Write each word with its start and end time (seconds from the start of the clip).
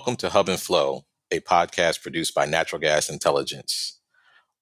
Welcome 0.00 0.16
to 0.16 0.30
Hub 0.30 0.48
and 0.48 0.58
Flow, 0.58 1.04
a 1.30 1.40
podcast 1.40 2.00
produced 2.00 2.34
by 2.34 2.46
Natural 2.46 2.80
Gas 2.80 3.10
Intelligence. 3.10 4.00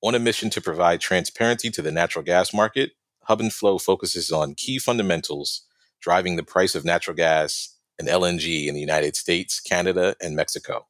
On 0.03 0.17
a 0.17 0.19
mission 0.19 0.51
to 0.51 0.61
provide 0.61 1.01
transparency 1.01 1.71
to 1.71 1.81
the 1.81 1.93
natural 1.93 2.25
gas 2.25 2.53
market, 2.53 2.91
Hub 3.23 3.41
and 3.41 3.53
Flow 3.53 3.79
focuses 3.79 4.33
on 4.33 4.57
key 4.57 4.81
fundamentals 4.81 5.63
driving 6.01 6.35
the 6.35 6.43
price 6.43 6.75
of 6.75 6.85
natural 6.85 7.15
gas 7.15 7.77
and 8.01 8.09
LNG 8.09 8.67
in 8.67 8.75
the 8.75 8.81
United 8.81 9.15
States, 9.15 9.61
Canada, 9.61 10.17
and 10.21 10.35
Mexico. 10.35 10.89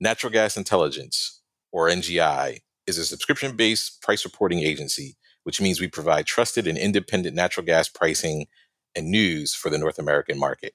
Natural 0.00 0.32
Gas 0.32 0.56
Intelligence, 0.56 1.42
or 1.70 1.88
NGI, 1.88 2.58
is 2.88 2.98
a 2.98 3.04
subscription 3.04 3.54
based 3.54 4.02
price 4.02 4.24
reporting 4.24 4.64
agency, 4.64 5.16
which 5.44 5.60
means 5.60 5.80
we 5.80 5.86
provide 5.86 6.26
trusted 6.26 6.66
and 6.66 6.76
independent 6.76 7.36
natural 7.36 7.64
gas 7.64 7.88
pricing 7.88 8.48
and 8.96 9.12
news 9.12 9.54
for 9.54 9.70
the 9.70 9.78
North 9.78 10.00
American 10.00 10.40
market. 10.40 10.74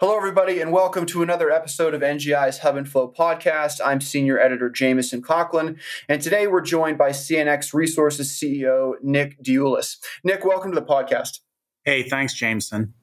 Hello, 0.00 0.16
everybody, 0.16 0.60
and 0.60 0.70
welcome 0.70 1.06
to 1.06 1.24
another 1.24 1.50
episode 1.50 1.92
of 1.92 2.02
NGI's 2.02 2.58
Hub 2.58 2.76
and 2.76 2.88
Flow 2.88 3.12
podcast. 3.12 3.80
I'm 3.84 4.00
Senior 4.00 4.38
Editor 4.38 4.70
Jamison 4.70 5.20
Cocklin, 5.20 5.76
and 6.08 6.22
today 6.22 6.46
we're 6.46 6.60
joined 6.60 6.96
by 6.96 7.10
CNX 7.10 7.74
Resources 7.74 8.30
CEO 8.30 8.92
Nick 9.02 9.42
DeIuliis. 9.42 9.96
Nick, 10.22 10.44
welcome 10.44 10.70
to 10.70 10.76
the 10.76 10.86
podcast. 10.86 11.40
Hey, 11.84 12.04
thanks, 12.04 12.32
Jamison. 12.34 12.94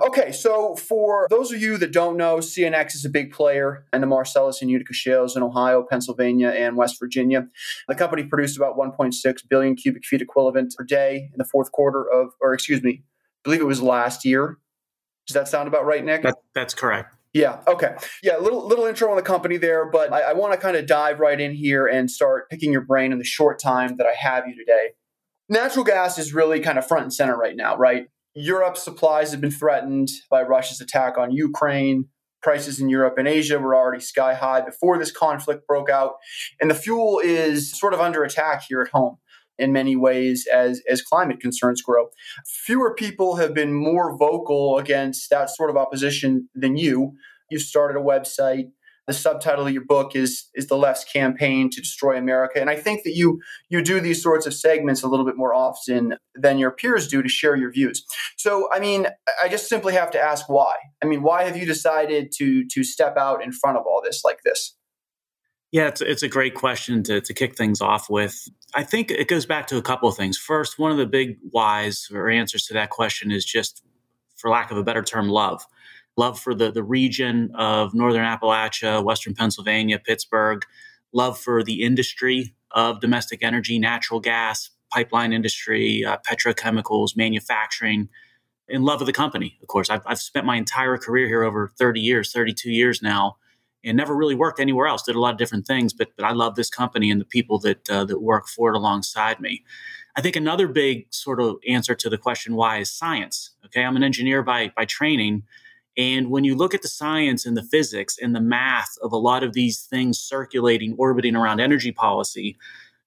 Okay, 0.00 0.30
so 0.30 0.76
for 0.76 1.26
those 1.28 1.50
of 1.50 1.60
you 1.60 1.76
that 1.78 1.92
don't 1.92 2.16
know, 2.16 2.36
CNX 2.36 2.94
is 2.94 3.04
a 3.04 3.10
big 3.10 3.32
player 3.32 3.84
in 3.92 4.00
the 4.00 4.06
Marcellus 4.06 4.62
and 4.62 4.70
Utica 4.70 4.92
shales 4.92 5.36
in 5.36 5.42
Ohio, 5.42 5.82
Pennsylvania, 5.82 6.50
and 6.50 6.76
West 6.76 7.00
Virginia. 7.00 7.48
The 7.88 7.96
company 7.96 8.22
produced 8.22 8.56
about 8.56 8.78
1.6 8.78 9.48
billion 9.50 9.74
cubic 9.74 10.04
feet 10.04 10.22
equivalent 10.22 10.72
per 10.78 10.84
day 10.84 11.30
in 11.32 11.38
the 11.38 11.44
fourth 11.44 11.72
quarter 11.72 12.08
of, 12.08 12.28
or 12.40 12.54
excuse 12.54 12.80
me, 12.80 13.02
I 13.02 13.42
believe 13.42 13.60
it 13.60 13.64
was 13.64 13.82
last 13.82 14.24
year. 14.24 14.58
Does 15.26 15.34
that 15.34 15.48
sound 15.48 15.68
about 15.68 15.86
right, 15.86 16.04
Nick? 16.04 16.22
That, 16.22 16.36
that's 16.54 16.74
correct. 16.74 17.14
Yeah. 17.32 17.62
Okay. 17.66 17.94
Yeah. 18.22 18.36
Little 18.36 18.66
little 18.66 18.84
intro 18.84 19.08
on 19.10 19.16
the 19.16 19.22
company 19.22 19.56
there, 19.56 19.88
but 19.90 20.12
I, 20.12 20.20
I 20.20 20.32
want 20.34 20.52
to 20.52 20.58
kind 20.58 20.76
of 20.76 20.86
dive 20.86 21.18
right 21.18 21.40
in 21.40 21.54
here 21.54 21.86
and 21.86 22.10
start 22.10 22.50
picking 22.50 22.72
your 22.72 22.82
brain 22.82 23.10
in 23.12 23.18
the 23.18 23.24
short 23.24 23.58
time 23.58 23.96
that 23.96 24.06
I 24.06 24.12
have 24.12 24.46
you 24.46 24.54
today. 24.54 24.90
Natural 25.48 25.84
gas 25.84 26.18
is 26.18 26.34
really 26.34 26.60
kind 26.60 26.78
of 26.78 26.86
front 26.86 27.04
and 27.04 27.12
center 27.12 27.36
right 27.36 27.56
now, 27.56 27.76
right? 27.76 28.06
Europe's 28.34 28.82
supplies 28.82 29.30
have 29.32 29.40
been 29.40 29.50
threatened 29.50 30.08
by 30.30 30.42
Russia's 30.42 30.80
attack 30.80 31.18
on 31.18 31.32
Ukraine. 31.32 32.06
Prices 32.42 32.80
in 32.80 32.88
Europe 32.88 33.18
and 33.18 33.28
Asia 33.28 33.58
were 33.58 33.76
already 33.76 34.00
sky 34.02 34.34
high 34.34 34.60
before 34.62 34.98
this 34.98 35.12
conflict 35.12 35.64
broke 35.66 35.88
out, 35.88 36.14
and 36.60 36.68
the 36.68 36.74
fuel 36.74 37.20
is 37.22 37.70
sort 37.78 37.94
of 37.94 38.00
under 38.00 38.24
attack 38.24 38.64
here 38.68 38.82
at 38.82 38.88
home 38.88 39.18
in 39.62 39.72
many 39.72 39.96
ways 39.96 40.46
as, 40.52 40.82
as 40.90 41.00
climate 41.02 41.40
concerns 41.40 41.80
grow. 41.80 42.08
Fewer 42.46 42.94
people 42.94 43.36
have 43.36 43.54
been 43.54 43.72
more 43.72 44.16
vocal 44.16 44.78
against 44.78 45.30
that 45.30 45.48
sort 45.50 45.70
of 45.70 45.76
opposition 45.76 46.48
than 46.54 46.76
you. 46.76 47.14
You 47.50 47.58
started 47.58 47.98
a 47.98 48.02
website. 48.02 48.70
The 49.06 49.12
subtitle 49.12 49.66
of 49.66 49.72
your 49.72 49.84
book 49.84 50.14
is 50.14 50.48
is 50.54 50.68
the 50.68 50.76
left's 50.76 51.04
campaign 51.04 51.68
to 51.70 51.80
destroy 51.80 52.16
America, 52.16 52.60
and 52.60 52.70
I 52.70 52.76
think 52.76 53.02
that 53.02 53.16
you 53.16 53.40
you 53.68 53.82
do 53.82 53.98
these 53.98 54.22
sorts 54.22 54.46
of 54.46 54.54
segments 54.54 55.02
a 55.02 55.08
little 55.08 55.26
bit 55.26 55.36
more 55.36 55.52
often 55.52 56.14
than 56.36 56.56
your 56.56 56.70
peers 56.70 57.08
do 57.08 57.20
to 57.20 57.28
share 57.28 57.56
your 57.56 57.72
views. 57.72 58.04
So, 58.36 58.68
I 58.72 58.78
mean, 58.78 59.08
I 59.42 59.48
just 59.48 59.68
simply 59.68 59.94
have 59.94 60.12
to 60.12 60.20
ask 60.20 60.48
why. 60.48 60.74
I 61.02 61.06
mean, 61.06 61.22
why 61.22 61.42
have 61.42 61.56
you 61.56 61.66
decided 61.66 62.30
to 62.38 62.64
to 62.68 62.84
step 62.84 63.16
out 63.16 63.42
in 63.42 63.50
front 63.50 63.76
of 63.76 63.84
all 63.86 64.02
this 64.04 64.22
like 64.24 64.38
this? 64.44 64.76
Yeah, 65.72 65.88
it's, 65.88 66.02
it's 66.02 66.22
a 66.22 66.28
great 66.28 66.54
question 66.54 67.02
to, 67.04 67.22
to 67.22 67.32
kick 67.32 67.56
things 67.56 67.80
off 67.80 68.10
with. 68.10 68.46
I 68.74 68.82
think 68.82 69.10
it 69.10 69.26
goes 69.26 69.46
back 69.46 69.66
to 69.68 69.78
a 69.78 69.82
couple 69.82 70.06
of 70.06 70.14
things. 70.14 70.36
First, 70.36 70.78
one 70.78 70.92
of 70.92 70.98
the 70.98 71.06
big 71.06 71.38
whys 71.50 72.08
or 72.12 72.28
answers 72.28 72.66
to 72.66 72.74
that 72.74 72.90
question 72.90 73.30
is 73.30 73.42
just, 73.44 73.82
for 74.36 74.50
lack 74.50 74.70
of 74.70 74.76
a 74.76 74.84
better 74.84 75.02
term, 75.02 75.30
love. 75.30 75.64
Love 76.18 76.38
for 76.38 76.54
the, 76.54 76.70
the 76.70 76.82
region 76.82 77.50
of 77.54 77.94
Northern 77.94 78.24
Appalachia, 78.24 79.02
Western 79.02 79.34
Pennsylvania, 79.34 79.98
Pittsburgh, 79.98 80.62
love 81.14 81.38
for 81.38 81.62
the 81.62 81.82
industry 81.82 82.54
of 82.72 83.00
domestic 83.00 83.42
energy, 83.42 83.78
natural 83.78 84.20
gas, 84.20 84.70
pipeline 84.92 85.32
industry, 85.32 86.04
uh, 86.04 86.18
petrochemicals, 86.28 87.16
manufacturing, 87.16 88.10
and 88.68 88.84
love 88.84 89.00
of 89.00 89.06
the 89.06 89.12
company, 89.12 89.58
of 89.62 89.68
course. 89.68 89.88
I've, 89.88 90.02
I've 90.04 90.20
spent 90.20 90.44
my 90.44 90.56
entire 90.56 90.98
career 90.98 91.28
here 91.28 91.44
over 91.44 91.72
30 91.78 92.00
years, 92.00 92.30
32 92.30 92.70
years 92.70 93.00
now 93.00 93.36
and 93.84 93.96
never 93.96 94.14
really 94.14 94.34
worked 94.34 94.60
anywhere 94.60 94.86
else. 94.86 95.02
Did 95.02 95.16
a 95.16 95.20
lot 95.20 95.32
of 95.32 95.38
different 95.38 95.66
things, 95.66 95.92
but 95.92 96.08
but 96.16 96.24
I 96.24 96.32
love 96.32 96.54
this 96.54 96.70
company 96.70 97.10
and 97.10 97.20
the 97.20 97.26
people 97.26 97.58
that 97.60 97.88
uh, 97.90 98.04
that 98.04 98.20
work 98.20 98.48
for 98.48 98.72
it 98.72 98.76
alongside 98.76 99.40
me. 99.40 99.64
I 100.14 100.20
think 100.20 100.36
another 100.36 100.68
big 100.68 101.06
sort 101.12 101.40
of 101.40 101.56
answer 101.66 101.94
to 101.94 102.10
the 102.10 102.18
question 102.18 102.54
why 102.54 102.78
is 102.78 102.90
science. 102.90 103.50
Okay, 103.66 103.82
I'm 103.82 103.96
an 103.96 104.04
engineer 104.04 104.42
by 104.42 104.72
by 104.76 104.84
training, 104.84 105.42
and 105.96 106.30
when 106.30 106.44
you 106.44 106.54
look 106.54 106.74
at 106.74 106.82
the 106.82 106.88
science 106.88 107.46
and 107.46 107.56
the 107.56 107.62
physics 107.62 108.18
and 108.20 108.34
the 108.34 108.40
math 108.40 108.94
of 109.02 109.12
a 109.12 109.16
lot 109.16 109.42
of 109.42 109.52
these 109.52 109.82
things 109.82 110.18
circulating, 110.18 110.94
orbiting 110.98 111.36
around 111.36 111.60
energy 111.60 111.92
policy, 111.92 112.56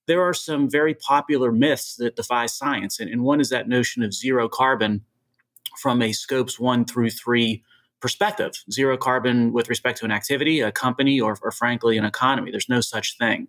there 0.08 0.22
are 0.22 0.34
some 0.34 0.70
very 0.70 0.94
popular 0.94 1.52
myths 1.52 1.96
that 1.96 2.16
defy 2.16 2.46
science, 2.48 3.00
and, 3.00 3.10
and 3.10 3.24
one 3.24 3.40
is 3.40 3.50
that 3.50 3.68
notion 3.68 4.04
of 4.04 4.14
zero 4.14 4.48
carbon 4.50 5.04
from 5.78 6.02
a 6.02 6.12
scopes 6.12 6.60
one 6.60 6.86
through 6.86 7.10
three 7.10 7.64
perspective 8.06 8.64
zero 8.72 8.96
carbon 8.96 9.52
with 9.52 9.68
respect 9.68 9.98
to 9.98 10.06
an 10.06 10.12
activity, 10.12 10.60
a 10.60 10.72
company, 10.72 11.20
or, 11.20 11.40
or 11.42 11.50
frankly, 11.50 11.98
an 11.98 12.06
economy. 12.06 12.52
There's 12.52 12.70
no 12.70 12.80
such 12.80 13.18
thing. 13.18 13.48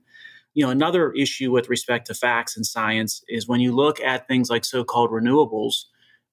You 0.54 0.64
know, 0.64 0.70
another 0.70 1.12
issue 1.12 1.52
with 1.52 1.68
respect 1.68 2.06
to 2.06 2.14
facts 2.14 2.56
and 2.56 2.64
science 2.64 3.22
is 3.28 3.46
when 3.46 3.60
you 3.60 3.76
look 3.76 4.00
at 4.00 4.26
things 4.26 4.48
like 4.48 4.64
so 4.64 4.82
called 4.82 5.10
renewables, 5.10 5.84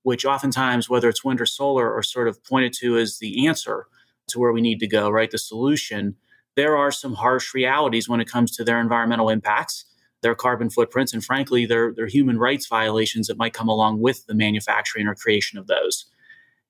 which 0.03 0.23
oftentimes, 0.23 0.89
whether 0.89 1.09
it's 1.09 1.25
wind 1.25 1.41
or 1.41 1.45
solar, 1.45 1.93
are 1.93 2.01
sort 2.01 2.29
of 2.29 2.41
pointed 2.45 2.71
to 2.75 2.97
as 2.97 3.19
the 3.19 3.45
answer 3.45 3.87
to 4.29 4.39
where 4.39 4.53
we 4.53 4.61
need 4.61 4.79
to 4.79 4.87
go, 4.87 5.09
right? 5.09 5.29
The 5.29 5.37
solution. 5.37 6.15
There 6.55 6.77
are 6.77 6.93
some 6.93 7.15
harsh 7.15 7.53
realities 7.53 8.07
when 8.07 8.21
it 8.21 8.29
comes 8.31 8.55
to 8.55 8.63
their 8.63 8.79
environmental 8.79 9.27
impacts, 9.27 9.83
their 10.21 10.33
carbon 10.33 10.69
footprints, 10.69 11.11
and 11.11 11.25
frankly, 11.25 11.65
their, 11.65 11.93
their 11.93 12.07
human 12.07 12.39
rights 12.39 12.67
violations 12.67 13.27
that 13.27 13.37
might 13.37 13.53
come 13.53 13.67
along 13.67 13.99
with 13.99 14.25
the 14.27 14.33
manufacturing 14.33 15.07
or 15.07 15.13
creation 15.13 15.59
of 15.59 15.67
those. 15.67 16.05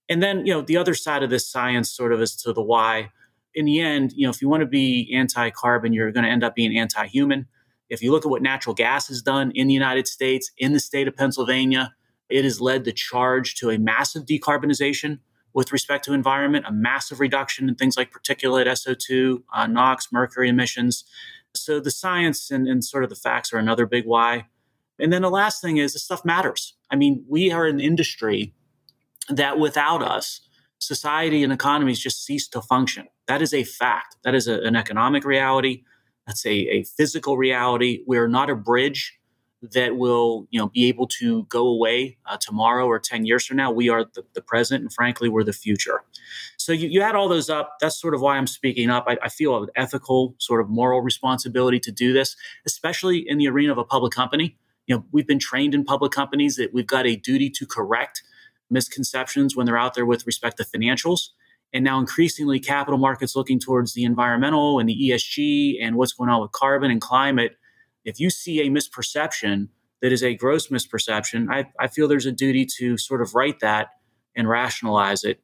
And 0.10 0.22
then, 0.22 0.46
you 0.46 0.54
know, 0.54 0.62
the 0.62 0.78
other 0.78 0.94
side 0.94 1.24
of 1.24 1.30
this 1.30 1.48
science 1.48 1.92
sort 1.92 2.14
of 2.14 2.22
is 2.22 2.36
to 2.38 2.54
the 2.54 2.62
why. 2.62 3.12
In 3.56 3.66
the 3.66 3.80
end, 3.80 4.14
you 4.16 4.26
know, 4.26 4.32
if 4.32 4.42
you 4.42 4.50
want 4.50 4.62
to 4.62 4.68
be 4.68 5.14
anti 5.16 5.50
carbon, 5.52 5.94
you're 5.94 6.12
going 6.12 6.26
to 6.26 6.30
end 6.30 6.44
up 6.44 6.56
being 6.56 6.78
anti 6.78 7.06
human. 7.08 7.48
If 7.90 8.02
you 8.02 8.12
look 8.12 8.26
at 8.26 8.30
what 8.30 8.42
natural 8.42 8.74
gas 8.74 9.08
has 9.08 9.22
done 9.22 9.52
in 9.52 9.68
the 9.68 9.74
United 9.74 10.08
States, 10.08 10.52
in 10.58 10.74
the 10.74 10.80
state 10.80 11.08
of 11.08 11.16
Pennsylvania, 11.16 11.94
it 12.30 12.44
has 12.44 12.60
led 12.60 12.86
the 12.86 12.92
charge 12.92 13.56
to 13.56 13.70
a 13.70 13.78
massive 13.78 14.26
decarbonization 14.26 15.20
with 15.54 15.72
respect 15.72 16.04
to 16.06 16.14
environment, 16.14 16.66
a 16.68 16.72
massive 16.72 17.20
reduction 17.20 17.70
in 17.70 17.76
things 17.76 17.96
like 17.96 18.12
particulate 18.12 18.66
SO2, 18.66 19.44
uh, 19.54 19.68
NOx, 19.68 20.12
mercury 20.12 20.50
emissions. 20.50 21.04
So 21.54 21.80
the 21.80 21.92
science 21.92 22.50
and, 22.50 22.68
and 22.68 22.84
sort 22.84 23.04
of 23.04 23.12
the 23.12 23.16
facts 23.16 23.54
are 23.54 23.60
another 23.60 23.86
big 23.86 24.06
why. 24.06 24.48
And 25.00 25.14
then 25.14 25.22
the 25.22 25.30
last 25.30 25.62
thing 25.62 25.78
is 25.78 25.94
the 25.94 26.00
stuff 26.00 26.26
matters. 26.26 26.76
I 26.90 26.96
mean, 26.96 27.24
we 27.28 27.52
are 27.52 27.68
an 27.68 27.80
industry 27.80 28.54
that 29.30 29.60
without 29.60 30.04
us, 30.04 30.42
society 30.80 31.44
and 31.44 31.54
economies 31.54 32.00
just 32.00 32.26
cease 32.26 32.48
to 32.50 32.62
function. 32.62 33.08
That 33.28 33.42
is 33.42 33.54
a 33.54 33.64
fact. 33.64 34.18
That 34.24 34.36
is 34.36 34.48
a, 34.48 34.60
an 34.62 34.76
economic 34.76 35.24
reality. 35.24 35.84
That's 36.28 36.46
a, 36.46 36.52
a 36.52 36.84
physical 36.84 37.38
reality. 37.38 38.04
We're 38.06 38.28
not 38.28 38.50
a 38.50 38.56
bridge 38.56 39.20
that 39.72 39.96
will 39.96 40.46
you 40.52 40.60
know 40.60 40.68
be 40.68 40.88
able 40.88 41.08
to 41.08 41.44
go 41.46 41.68
away 41.68 42.18
uh, 42.26 42.38
tomorrow 42.40 42.86
or 42.86 43.00
10 43.00 43.26
years 43.26 43.46
from 43.46 43.56
now 43.56 43.72
we 43.72 43.88
are 43.88 44.04
the, 44.14 44.24
the, 44.34 44.42
present 44.42 44.82
and 44.82 44.92
frankly 44.92 45.30
we're 45.30 45.44
the 45.44 45.54
future 45.54 46.04
so 46.58 46.74
you, 46.74 46.90
you 46.90 47.02
add 47.02 47.16
all 47.16 47.30
those 47.30 47.50
up 47.50 47.78
that's 47.80 48.00
sort 48.00 48.14
of 48.14 48.20
why 48.20 48.36
i'm 48.36 48.46
speaking 48.46 48.90
up 48.90 49.06
I, 49.08 49.18
I, 49.24 49.30
feel 49.30 49.64
an 49.64 49.70
ethical 49.78 50.36
sort 50.38 50.60
of 50.60 50.70
moral 50.70 51.02
responsibility 51.02 51.80
to 51.80 51.94
do 51.94 52.12
this 52.12 52.36
especially 52.66 53.24
in 53.26 53.38
the 53.38 53.48
arena 53.48 53.72
of 53.72 53.78
a 53.78 53.86
public 53.86 54.12
company 54.12 54.58
you 54.86 54.96
know 54.96 55.06
we've 55.14 55.28
been 55.28 55.40
trained 55.40 55.74
in 55.74 55.86
public 55.86 56.12
companies 56.12 56.58
that 56.58 56.74
we've 56.74 56.86
got 56.86 57.08
a 57.08 57.16
duty 57.16 57.50
to 57.50 57.66
correct 57.66 58.22
misconceptions 58.74 59.56
when 59.56 59.66
they're 59.66 59.78
out 59.78 59.94
there 59.94 60.06
with 60.06 60.26
respect 60.26 60.58
to 60.58 60.66
financials. 60.66 61.30
And 61.74 61.84
now 61.84 62.00
increasingly 62.00 62.60
capital 62.60 63.00
markets 63.00 63.36
looking 63.36 63.60
towards 63.60 63.94
the 63.94 64.04
environmental 64.04 64.80
and 64.80 64.88
the 64.88 65.10
ESG 65.10 65.78
and 65.82 65.96
what's 65.96 66.14
going 66.14 66.30
on 66.30 66.42
with 66.42 66.52
carbon 66.52 66.92
and 66.92 67.02
climate. 67.02 67.54
If 68.06 68.20
you 68.20 68.30
see 68.30 68.62
a 68.62 68.70
misperception 68.70 69.70
that 70.02 70.12
is 70.12 70.24
a 70.24 70.36
gross 70.36 70.68
misperception, 70.68 71.48
I, 71.50 71.66
I 71.80 71.88
feel 71.88 72.08
there's 72.08 72.26
a 72.26 72.32
duty 72.32 72.68
to 72.78 72.98
sort 72.98 73.22
of 73.22 73.34
right 73.34 73.60
that 73.62 73.90
and 74.36 74.48
rationalize 74.48 75.24
it. 75.24 75.40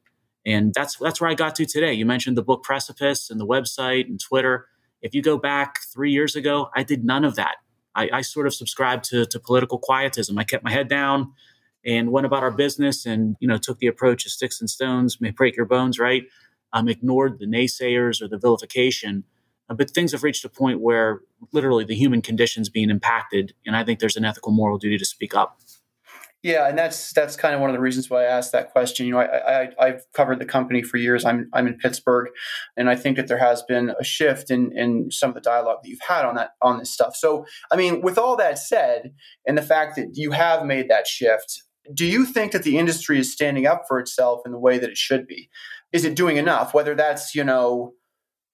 And 0.46 0.72
that's 0.72 0.96
that's 0.96 1.20
where 1.20 1.30
I 1.30 1.34
got 1.34 1.54
to 1.56 1.66
today. 1.66 1.92
You 1.92 2.06
mentioned 2.06 2.36
the 2.36 2.42
book 2.42 2.62
Precipice 2.62 3.30
and 3.30 3.40
the 3.40 3.46
website 3.46 4.06
and 4.06 4.20
Twitter. 4.20 4.66
If 5.02 5.14
you 5.14 5.22
go 5.22 5.36
back 5.36 5.76
three 5.92 6.12
years 6.12 6.36
ago, 6.36 6.70
I 6.74 6.82
did 6.82 7.04
none 7.04 7.24
of 7.24 7.36
that. 7.36 7.56
I, 7.94 8.08
I 8.12 8.20
sort 8.20 8.46
of 8.46 8.54
subscribed 8.54 9.04
to, 9.04 9.26
to 9.26 9.40
political 9.40 9.78
quietism. 9.78 10.38
I 10.38 10.44
kept 10.44 10.64
my 10.64 10.70
head 10.70 10.88
down 10.88 11.32
and 11.84 12.10
went 12.10 12.26
about 12.26 12.42
our 12.42 12.50
business 12.50 13.06
and 13.06 13.36
you 13.40 13.48
know 13.48 13.58
took 13.58 13.78
the 13.78 13.86
approach 13.86 14.26
of 14.26 14.32
sticks 14.32 14.60
and 14.60 14.70
stones 14.70 15.20
may 15.20 15.30
break 15.30 15.56
your 15.56 15.66
bones 15.66 15.98
right 15.98 16.24
um, 16.72 16.88
ignored 16.88 17.38
the 17.38 17.46
naysayers 17.46 18.22
or 18.22 18.28
the 18.28 18.38
vilification 18.38 19.24
uh, 19.68 19.74
but 19.74 19.90
things 19.90 20.12
have 20.12 20.22
reached 20.22 20.44
a 20.44 20.48
point 20.48 20.80
where 20.80 21.20
literally 21.52 21.84
the 21.84 21.94
human 21.94 22.22
condition 22.22 22.62
is 22.62 22.68
being 22.68 22.90
impacted 22.90 23.54
and 23.66 23.76
i 23.76 23.84
think 23.84 23.98
there's 24.00 24.16
an 24.16 24.24
ethical 24.24 24.52
moral 24.52 24.78
duty 24.78 24.98
to 24.98 25.04
speak 25.04 25.34
up 25.34 25.60
Yeah, 26.42 26.68
and 26.68 26.78
that's 26.78 27.12
that's 27.12 27.36
kind 27.36 27.54
of 27.54 27.60
one 27.60 27.68
of 27.68 27.74
the 27.74 27.80
reasons 27.80 28.08
why 28.08 28.22
I 28.22 28.28
asked 28.28 28.52
that 28.52 28.70
question. 28.72 29.04
You 29.04 29.12
know, 29.12 29.18
I, 29.18 29.64
I 29.64 29.68
I've 29.78 30.02
covered 30.14 30.38
the 30.38 30.46
company 30.46 30.82
for 30.82 30.96
years. 30.96 31.22
I'm 31.26 31.50
I'm 31.52 31.66
in 31.66 31.76
Pittsburgh, 31.76 32.30
and 32.78 32.88
I 32.88 32.96
think 32.96 33.18
that 33.18 33.28
there 33.28 33.38
has 33.38 33.62
been 33.62 33.92
a 34.00 34.04
shift 34.04 34.50
in 34.50 34.72
in 34.74 35.10
some 35.10 35.28
of 35.28 35.34
the 35.34 35.42
dialogue 35.42 35.80
that 35.82 35.88
you've 35.90 35.98
had 36.08 36.24
on 36.24 36.36
that 36.36 36.52
on 36.62 36.78
this 36.78 36.90
stuff. 36.90 37.14
So, 37.14 37.44
I 37.70 37.76
mean, 37.76 38.00
with 38.00 38.16
all 38.16 38.36
that 38.38 38.58
said, 38.58 39.12
and 39.46 39.58
the 39.58 39.62
fact 39.62 39.96
that 39.96 40.12
you 40.14 40.30
have 40.30 40.64
made 40.64 40.88
that 40.88 41.06
shift, 41.06 41.62
do 41.92 42.06
you 42.06 42.24
think 42.24 42.52
that 42.52 42.62
the 42.62 42.78
industry 42.78 43.18
is 43.18 43.32
standing 43.32 43.66
up 43.66 43.84
for 43.88 43.98
itself 43.98 44.42
in 44.44 44.52
the 44.52 44.58
way 44.58 44.78
that 44.78 44.90
it 44.90 44.96
should 44.96 45.26
be? 45.26 45.48
Is 45.92 46.04
it 46.04 46.14
doing 46.14 46.36
enough? 46.36 46.74
Whether 46.74 46.94
that's 46.94 47.34
you 47.34 47.44
know 47.44 47.94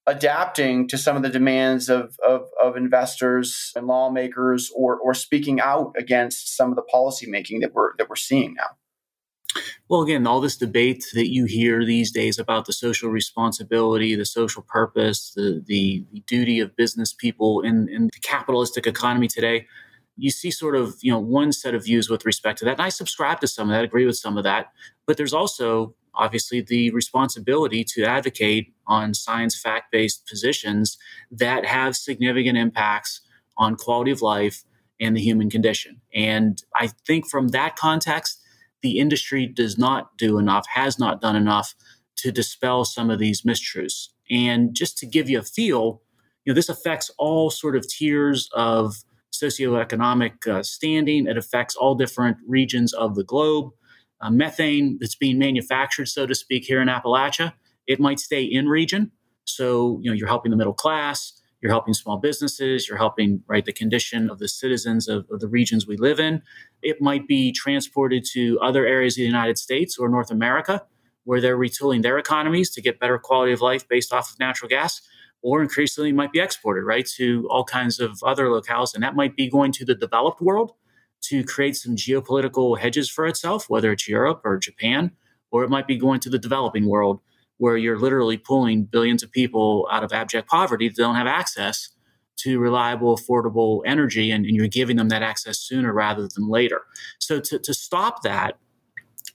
adapting 0.06 0.86
to 0.88 0.96
some 0.96 1.16
of 1.16 1.22
the 1.22 1.28
demands 1.28 1.88
of, 1.88 2.16
of, 2.26 2.42
of, 2.62 2.76
investors 2.76 3.72
and 3.74 3.88
lawmakers 3.88 4.70
or, 4.76 4.96
or 4.98 5.14
speaking 5.14 5.60
out 5.60 5.92
against 5.98 6.56
some 6.56 6.70
of 6.70 6.76
the 6.76 6.82
policy 6.82 7.28
making 7.28 7.58
that 7.60 7.74
we're, 7.74 7.90
that 7.98 8.08
we're 8.08 8.14
seeing 8.14 8.54
now? 8.54 9.60
Well, 9.88 10.02
again, 10.02 10.26
all 10.26 10.40
this 10.40 10.56
debate 10.56 11.04
that 11.14 11.30
you 11.30 11.46
hear 11.46 11.84
these 11.84 12.12
days 12.12 12.38
about 12.38 12.66
the 12.66 12.72
social 12.72 13.10
responsibility, 13.10 14.14
the 14.14 14.24
social 14.24 14.62
purpose, 14.62 15.32
the, 15.34 15.62
the, 15.66 16.04
the 16.12 16.20
duty 16.26 16.60
of 16.60 16.76
business 16.76 17.12
people 17.12 17.60
in, 17.62 17.88
in 17.88 18.06
the 18.06 18.20
capitalistic 18.22 18.86
economy 18.86 19.28
today, 19.28 19.66
you 20.16 20.30
see 20.30 20.50
sort 20.50 20.76
of 20.76 20.96
you 21.00 21.10
know 21.10 21.18
one 21.18 21.52
set 21.52 21.74
of 21.74 21.84
views 21.84 22.08
with 22.08 22.24
respect 22.24 22.58
to 22.58 22.64
that 22.64 22.72
and 22.72 22.82
i 22.82 22.88
subscribe 22.88 23.40
to 23.40 23.46
some 23.46 23.68
of 23.68 23.74
that 23.74 23.84
agree 23.84 24.06
with 24.06 24.16
some 24.16 24.36
of 24.36 24.44
that 24.44 24.72
but 25.06 25.16
there's 25.16 25.34
also 25.34 25.94
obviously 26.14 26.60
the 26.60 26.90
responsibility 26.90 27.84
to 27.84 28.04
advocate 28.04 28.72
on 28.86 29.14
science 29.14 29.58
fact 29.58 29.92
based 29.92 30.26
positions 30.26 30.98
that 31.30 31.66
have 31.66 31.94
significant 31.94 32.56
impacts 32.56 33.20
on 33.56 33.76
quality 33.76 34.10
of 34.10 34.22
life 34.22 34.64
and 35.00 35.16
the 35.16 35.20
human 35.20 35.50
condition. 35.50 36.00
And 36.14 36.62
I 36.74 36.88
think 37.06 37.28
from 37.28 37.48
that 37.48 37.76
context, 37.76 38.40
the 38.82 38.98
industry 38.98 39.46
does 39.46 39.78
not 39.78 40.16
do 40.16 40.38
enough, 40.38 40.66
has 40.74 40.98
not 40.98 41.20
done 41.20 41.36
enough 41.36 41.74
to 42.16 42.32
dispel 42.32 42.84
some 42.84 43.10
of 43.10 43.18
these 43.18 43.42
mistruths. 43.42 44.08
And 44.30 44.74
just 44.74 44.96
to 44.98 45.06
give 45.06 45.28
you 45.28 45.38
a 45.38 45.42
feel, 45.42 46.02
you 46.44 46.52
know, 46.52 46.54
this 46.54 46.68
affects 46.68 47.10
all 47.18 47.50
sort 47.50 47.76
of 47.76 47.86
tiers 47.88 48.48
of 48.52 49.04
socioeconomic 49.32 50.46
uh, 50.46 50.62
standing. 50.62 51.26
It 51.26 51.36
affects 51.36 51.76
all 51.76 51.94
different 51.94 52.38
regions 52.46 52.92
of 52.92 53.14
the 53.14 53.24
globe 53.24 53.72
uh, 54.20 54.30
methane 54.30 54.98
that's 55.00 55.14
being 55.14 55.38
manufactured, 55.38 56.06
so 56.06 56.26
to 56.26 56.34
speak, 56.34 56.64
here 56.64 56.80
in 56.80 56.88
Appalachia, 56.88 57.52
it 57.86 58.00
might 58.00 58.18
stay 58.18 58.42
in 58.42 58.68
region. 58.68 59.10
So, 59.44 60.00
you 60.02 60.10
know, 60.10 60.14
you're 60.14 60.28
helping 60.28 60.50
the 60.50 60.56
middle 60.56 60.72
class, 60.72 61.40
you're 61.60 61.70
helping 61.70 61.94
small 61.94 62.16
businesses, 62.18 62.88
you're 62.88 62.98
helping 62.98 63.42
right 63.46 63.64
the 63.64 63.72
condition 63.72 64.30
of 64.30 64.38
the 64.38 64.48
citizens 64.48 65.08
of, 65.08 65.26
of 65.30 65.40
the 65.40 65.48
regions 65.48 65.86
we 65.86 65.96
live 65.96 66.18
in. 66.18 66.42
It 66.82 67.00
might 67.00 67.26
be 67.26 67.52
transported 67.52 68.24
to 68.32 68.58
other 68.60 68.86
areas 68.86 69.14
of 69.14 69.22
the 69.22 69.26
United 69.26 69.58
States 69.58 69.98
or 69.98 70.08
North 70.08 70.30
America 70.30 70.82
where 71.24 71.40
they're 71.40 71.58
retooling 71.58 72.02
their 72.02 72.18
economies 72.18 72.70
to 72.70 72.80
get 72.80 73.00
better 73.00 73.18
quality 73.18 73.52
of 73.52 73.60
life 73.60 73.88
based 73.88 74.12
off 74.12 74.30
of 74.30 74.38
natural 74.38 74.68
gas 74.68 75.00
or 75.46 75.62
increasingly 75.62 76.10
might 76.10 76.32
be 76.32 76.40
exported 76.40 76.82
right 76.82 77.06
to 77.06 77.46
all 77.48 77.62
kinds 77.62 78.00
of 78.00 78.20
other 78.24 78.46
locales 78.46 78.92
and 78.92 79.04
that 79.04 79.14
might 79.14 79.36
be 79.36 79.48
going 79.48 79.70
to 79.70 79.84
the 79.84 79.94
developed 79.94 80.40
world 80.40 80.72
to 81.20 81.44
create 81.44 81.76
some 81.76 81.94
geopolitical 81.94 82.76
hedges 82.76 83.08
for 83.08 83.28
itself, 83.28 83.70
whether 83.70 83.92
it's 83.92 84.08
Europe 84.08 84.40
or 84.44 84.58
Japan, 84.58 85.12
or 85.52 85.62
it 85.62 85.70
might 85.70 85.86
be 85.86 85.96
going 85.96 86.18
to 86.18 86.28
the 86.28 86.38
developing 86.38 86.88
world 86.88 87.20
where 87.58 87.76
you're 87.76 87.96
literally 87.96 88.36
pulling 88.36 88.86
billions 88.86 89.22
of 89.22 89.30
people 89.30 89.86
out 89.92 90.02
of 90.02 90.12
abject 90.12 90.48
poverty 90.48 90.88
that 90.88 90.96
don't 90.96 91.14
have 91.14 91.28
access 91.28 91.90
to 92.38 92.58
reliable, 92.58 93.16
affordable 93.16 93.82
energy, 93.86 94.32
and, 94.32 94.44
and 94.46 94.56
you're 94.56 94.66
giving 94.66 94.96
them 94.96 95.10
that 95.10 95.22
access 95.22 95.60
sooner 95.60 95.92
rather 95.92 96.28
than 96.34 96.48
later. 96.48 96.82
So 97.20 97.38
to, 97.38 97.60
to 97.60 97.72
stop 97.72 98.22
that 98.24 98.58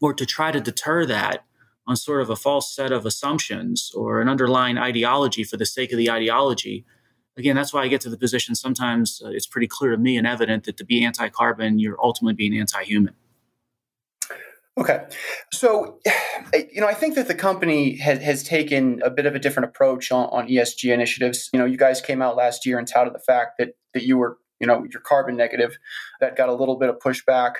or 0.01 0.13
to 0.13 0.25
try 0.25 0.51
to 0.51 0.59
deter 0.59 1.05
that 1.05 1.45
on 1.91 1.95
sort 1.97 2.21
of 2.21 2.29
a 2.29 2.35
false 2.35 2.73
set 2.73 2.91
of 2.91 3.05
assumptions 3.05 3.91
or 3.95 4.21
an 4.21 4.27
underlying 4.27 4.77
ideology 4.77 5.43
for 5.43 5.57
the 5.57 5.65
sake 5.65 5.91
of 5.91 5.97
the 5.97 6.09
ideology 6.09 6.85
again, 7.37 7.55
that's 7.55 7.73
why 7.73 7.83
I 7.83 7.87
get 7.87 8.01
to 8.01 8.09
the 8.09 8.17
position. 8.17 8.55
Sometimes 8.55 9.21
uh, 9.23 9.29
it's 9.29 9.47
pretty 9.47 9.67
clear 9.67 9.91
to 9.91 9.97
me 9.97 10.17
and 10.17 10.27
evident 10.27 10.65
that 10.65 10.77
to 10.77 10.85
be 10.85 11.03
anti 11.03 11.29
carbon, 11.29 11.79
you're 11.79 11.97
ultimately 12.01 12.33
being 12.33 12.57
anti 12.57 12.83
human. 12.83 13.15
Okay. 14.77 15.05
So, 15.53 15.99
you 16.53 16.81
know, 16.81 16.87
I 16.87 16.93
think 16.93 17.15
that 17.15 17.27
the 17.27 17.35
company 17.35 17.97
has, 17.97 18.21
has 18.21 18.43
taken 18.43 19.01
a 19.03 19.09
bit 19.09 19.25
of 19.25 19.35
a 19.35 19.39
different 19.39 19.69
approach 19.69 20.11
on, 20.11 20.25
on 20.25 20.47
ESG 20.47 20.93
initiatives. 20.93 21.49
You 21.53 21.59
know, 21.59 21.65
you 21.65 21.77
guys 21.77 22.01
came 22.01 22.21
out 22.21 22.35
last 22.35 22.65
year 22.65 22.79
and 22.79 22.87
touted 22.87 23.13
the 23.13 23.19
fact 23.19 23.57
that, 23.59 23.75
that 23.93 24.03
you 24.03 24.17
were, 24.17 24.37
you 24.59 24.67
know, 24.67 24.85
you're 24.89 25.01
carbon 25.01 25.35
negative. 25.35 25.77
That 26.19 26.35
got 26.35 26.49
a 26.49 26.53
little 26.53 26.77
bit 26.77 26.89
of 26.89 26.99
pushback. 26.99 27.55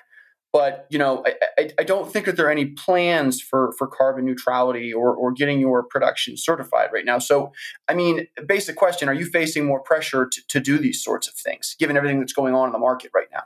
But 0.54 0.86
you 0.90 1.00
know, 1.00 1.24
I, 1.26 1.34
I, 1.58 1.70
I, 1.80 1.84
don't 1.84 2.12
think 2.12 2.26
that 2.26 2.36
there 2.36 2.48
are 2.48 2.52
any 2.52 2.66
plans 2.66 3.42
for 3.42 3.74
for 3.78 3.88
carbon 3.88 4.26
neutrality 4.26 4.94
or 4.94 5.16
or 5.16 5.32
getting 5.32 5.62
your 5.62 5.82
production 5.82 6.36
certified 6.36 6.90
right 6.94 7.06
now. 7.06 7.20
So, 7.20 7.54
I 7.88 7.94
mean, 7.94 8.28
basic 8.48 8.76
question: 8.76 9.08
Are 9.08 9.14
you 9.14 9.26
facing 9.26 9.66
more 9.66 9.80
pressure 9.80 10.28
to, 10.28 10.42
to 10.50 10.60
do 10.60 10.78
these 10.78 11.02
sorts 11.02 11.30
of 11.30 11.36
things, 11.36 11.76
given 11.80 11.96
everything 11.96 12.20
that's 12.20 12.34
going 12.34 12.54
on 12.54 12.68
in 12.68 12.74
the 12.74 12.80
market 12.80 13.12
right 13.16 13.28
now? 13.32 13.44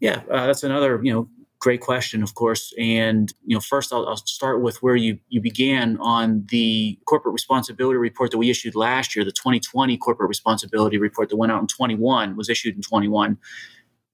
Yeah, 0.00 0.22
uh, 0.30 0.46
that's 0.46 0.64
another 0.64 1.00
you 1.02 1.12
know 1.12 1.28
great 1.60 1.82
question, 1.82 2.22
of 2.22 2.34
course. 2.34 2.72
And 2.78 3.32
you 3.44 3.54
know, 3.54 3.60
first 3.60 3.92
I'll, 3.92 4.16
start 4.16 4.62
with 4.62 4.82
where 4.82 4.96
you 4.96 5.18
you 5.28 5.40
began 5.40 5.96
on 6.00 6.44
the 6.48 6.98
corporate 7.06 7.34
responsibility 7.34 7.98
report 7.98 8.32
that 8.32 8.38
we 8.38 8.50
issued 8.50 8.74
last 8.74 9.14
year. 9.14 9.24
The 9.24 9.30
2020 9.30 9.96
corporate 9.98 10.28
responsibility 10.28 10.98
report 10.98 11.28
that 11.28 11.36
went 11.36 11.52
out 11.52 11.60
in 11.60 11.68
21 11.68 12.34
was 12.34 12.48
issued 12.48 12.74
in 12.74 12.82
21 12.82 13.38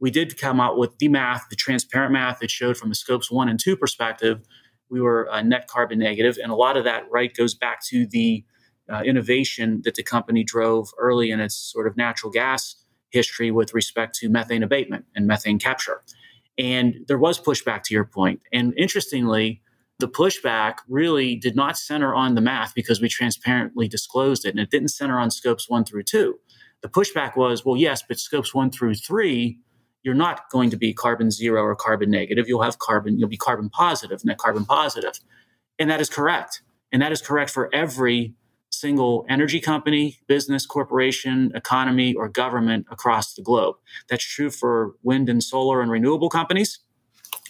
we 0.00 0.10
did 0.10 0.38
come 0.38 0.60
out 0.60 0.78
with 0.78 0.98
the 0.98 1.08
math, 1.08 1.46
the 1.48 1.56
transparent 1.56 2.12
math 2.12 2.40
that 2.40 2.50
showed 2.50 2.76
from 2.76 2.90
a 2.90 2.94
scopes 2.94 3.30
one 3.30 3.48
and 3.48 3.58
two 3.58 3.76
perspective, 3.76 4.42
we 4.88 5.00
were 5.00 5.30
uh, 5.30 5.42
net 5.42 5.66
carbon 5.68 5.98
negative. 5.98 6.38
and 6.42 6.52
a 6.52 6.54
lot 6.54 6.76
of 6.76 6.84
that 6.84 7.04
right 7.10 7.34
goes 7.34 7.54
back 7.54 7.84
to 7.86 8.06
the 8.06 8.44
uh, 8.92 9.02
innovation 9.02 9.80
that 9.84 9.94
the 9.94 10.02
company 10.02 10.44
drove 10.44 10.90
early 10.98 11.30
in 11.30 11.40
its 11.40 11.56
sort 11.56 11.86
of 11.86 11.96
natural 11.96 12.30
gas 12.30 12.76
history 13.10 13.50
with 13.50 13.74
respect 13.74 14.14
to 14.16 14.28
methane 14.28 14.62
abatement 14.62 15.04
and 15.14 15.26
methane 15.26 15.58
capture. 15.58 16.02
And 16.58 16.94
there 17.08 17.18
was 17.18 17.40
pushback 17.40 17.82
to 17.84 17.94
your 17.94 18.04
point. 18.04 18.40
And 18.52 18.74
interestingly, 18.76 19.62
the 19.98 20.08
pushback 20.08 20.76
really 20.88 21.36
did 21.36 21.56
not 21.56 21.76
center 21.76 22.14
on 22.14 22.34
the 22.34 22.40
math 22.40 22.74
because 22.74 23.00
we 23.00 23.08
transparently 23.08 23.88
disclosed 23.88 24.44
it, 24.44 24.50
and 24.50 24.60
it 24.60 24.70
didn't 24.70 24.88
center 24.88 25.18
on 25.18 25.30
scopes 25.30 25.68
one 25.68 25.84
through 25.84 26.04
two. 26.04 26.38
The 26.82 26.88
pushback 26.88 27.36
was, 27.36 27.64
well, 27.64 27.76
yes, 27.76 28.02
but 28.06 28.18
scopes 28.18 28.54
one 28.54 28.70
through 28.70 28.94
three 28.94 29.58
you're 30.06 30.14
not 30.14 30.48
going 30.50 30.70
to 30.70 30.76
be 30.76 30.94
carbon 30.94 31.32
zero 31.32 31.62
or 31.64 31.74
carbon 31.74 32.10
negative. 32.10 32.46
You'll 32.46 32.62
have 32.62 32.78
carbon, 32.78 33.18
you'll 33.18 33.28
be 33.28 33.36
carbon 33.36 33.68
positive, 33.68 34.24
net 34.24 34.38
carbon 34.38 34.64
positive. 34.64 35.18
And 35.80 35.90
that 35.90 36.00
is 36.00 36.08
correct. 36.08 36.62
And 36.92 37.02
that 37.02 37.10
is 37.10 37.20
correct 37.20 37.50
for 37.50 37.68
every 37.74 38.34
single 38.70 39.26
energy 39.28 39.58
company, 39.58 40.20
business, 40.28 40.64
corporation, 40.64 41.50
economy, 41.56 42.14
or 42.14 42.28
government 42.28 42.86
across 42.88 43.34
the 43.34 43.42
globe. 43.42 43.74
That's 44.08 44.24
true 44.24 44.48
for 44.48 44.92
wind 45.02 45.28
and 45.28 45.42
solar 45.42 45.82
and 45.82 45.90
renewable 45.90 46.28
companies. 46.28 46.78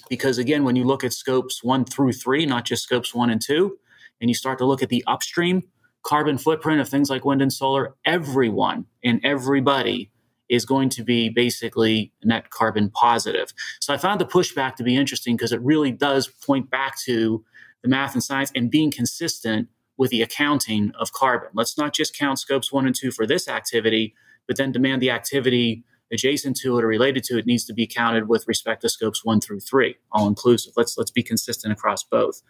Because 0.08 0.38
again, 0.38 0.64
when 0.64 0.76
you 0.76 0.84
look 0.84 1.04
at 1.04 1.12
scopes 1.12 1.62
one 1.62 1.84
through 1.84 2.14
three, 2.14 2.46
not 2.46 2.64
just 2.64 2.84
scopes 2.84 3.14
one 3.14 3.28
and 3.28 3.42
two, 3.42 3.76
and 4.18 4.30
you 4.30 4.34
start 4.34 4.56
to 4.58 4.64
look 4.64 4.82
at 4.82 4.88
the 4.88 5.04
upstream 5.06 5.64
carbon 6.02 6.38
footprint 6.38 6.80
of 6.80 6.88
things 6.88 7.10
like 7.10 7.26
wind 7.26 7.42
and 7.42 7.52
solar, 7.52 7.96
everyone 8.06 8.86
and 9.04 9.20
everybody 9.24 10.10
is 10.48 10.64
going 10.64 10.88
to 10.90 11.02
be 11.02 11.28
basically 11.28 12.12
net 12.24 12.50
carbon 12.50 12.90
positive. 12.90 13.52
So 13.80 13.92
I 13.92 13.98
found 13.98 14.20
the 14.20 14.26
pushback 14.26 14.76
to 14.76 14.84
be 14.84 14.96
interesting 14.96 15.36
because 15.36 15.52
it 15.52 15.60
really 15.60 15.90
does 15.90 16.28
point 16.28 16.70
back 16.70 16.98
to 17.04 17.44
the 17.82 17.88
math 17.88 18.14
and 18.14 18.22
science 18.22 18.52
and 18.54 18.70
being 18.70 18.90
consistent 18.90 19.68
with 19.96 20.10
the 20.10 20.22
accounting 20.22 20.92
of 20.98 21.12
carbon. 21.12 21.48
Let's 21.54 21.78
not 21.78 21.94
just 21.94 22.16
count 22.16 22.38
scopes 22.38 22.72
one 22.72 22.86
and 22.86 22.94
two 22.94 23.10
for 23.10 23.26
this 23.26 23.48
activity, 23.48 24.14
but 24.46 24.56
then 24.56 24.72
demand 24.72 25.02
the 25.02 25.10
activity 25.10 25.84
adjacent 26.12 26.56
to 26.56 26.78
it 26.78 26.84
or 26.84 26.86
related 26.86 27.24
to 27.24 27.38
it 27.38 27.46
needs 27.46 27.64
to 27.64 27.74
be 27.74 27.86
counted 27.86 28.28
with 28.28 28.46
respect 28.46 28.82
to 28.82 28.88
scopes 28.88 29.24
one 29.24 29.40
through 29.40 29.60
three, 29.60 29.96
all 30.12 30.28
inclusive. 30.28 30.72
Let's 30.76 30.96
let's 30.96 31.10
be 31.10 31.22
consistent 31.22 31.72
across 31.72 32.04
both. 32.04 32.42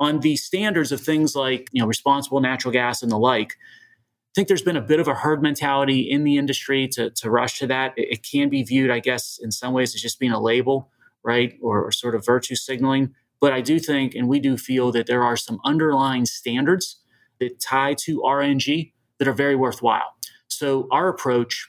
On 0.00 0.20
the 0.20 0.36
standards 0.36 0.92
of 0.92 1.00
things 1.00 1.36
like 1.36 1.68
you 1.72 1.80
know 1.80 1.86
responsible 1.86 2.40
natural 2.40 2.72
gas 2.72 3.02
and 3.02 3.12
the 3.12 3.18
like, 3.18 3.56
think 4.34 4.48
there's 4.48 4.62
been 4.62 4.76
a 4.76 4.82
bit 4.82 5.00
of 5.00 5.08
a 5.08 5.14
herd 5.14 5.42
mentality 5.42 6.00
in 6.00 6.24
the 6.24 6.36
industry 6.36 6.88
to, 6.88 7.10
to 7.10 7.30
rush 7.30 7.58
to 7.60 7.66
that. 7.68 7.94
It, 7.96 8.08
it 8.10 8.22
can 8.22 8.48
be 8.48 8.62
viewed, 8.62 8.90
I 8.90 9.00
guess, 9.00 9.38
in 9.42 9.50
some 9.50 9.72
ways 9.72 9.94
as 9.94 10.02
just 10.02 10.18
being 10.18 10.32
a 10.32 10.40
label, 10.40 10.90
right? 11.22 11.58
Or, 11.62 11.84
or 11.84 11.92
sort 11.92 12.14
of 12.14 12.24
virtue 12.24 12.56
signaling. 12.56 13.14
But 13.40 13.52
I 13.52 13.60
do 13.60 13.78
think, 13.78 14.14
and 14.14 14.28
we 14.28 14.40
do 14.40 14.56
feel 14.56 14.90
that 14.92 15.06
there 15.06 15.22
are 15.22 15.36
some 15.36 15.60
underlying 15.64 16.26
standards 16.26 17.00
that 17.40 17.60
tie 17.60 17.94
to 17.94 18.20
RNG 18.20 18.92
that 19.18 19.28
are 19.28 19.32
very 19.32 19.56
worthwhile. 19.56 20.14
So 20.48 20.88
our 20.90 21.08
approach 21.08 21.68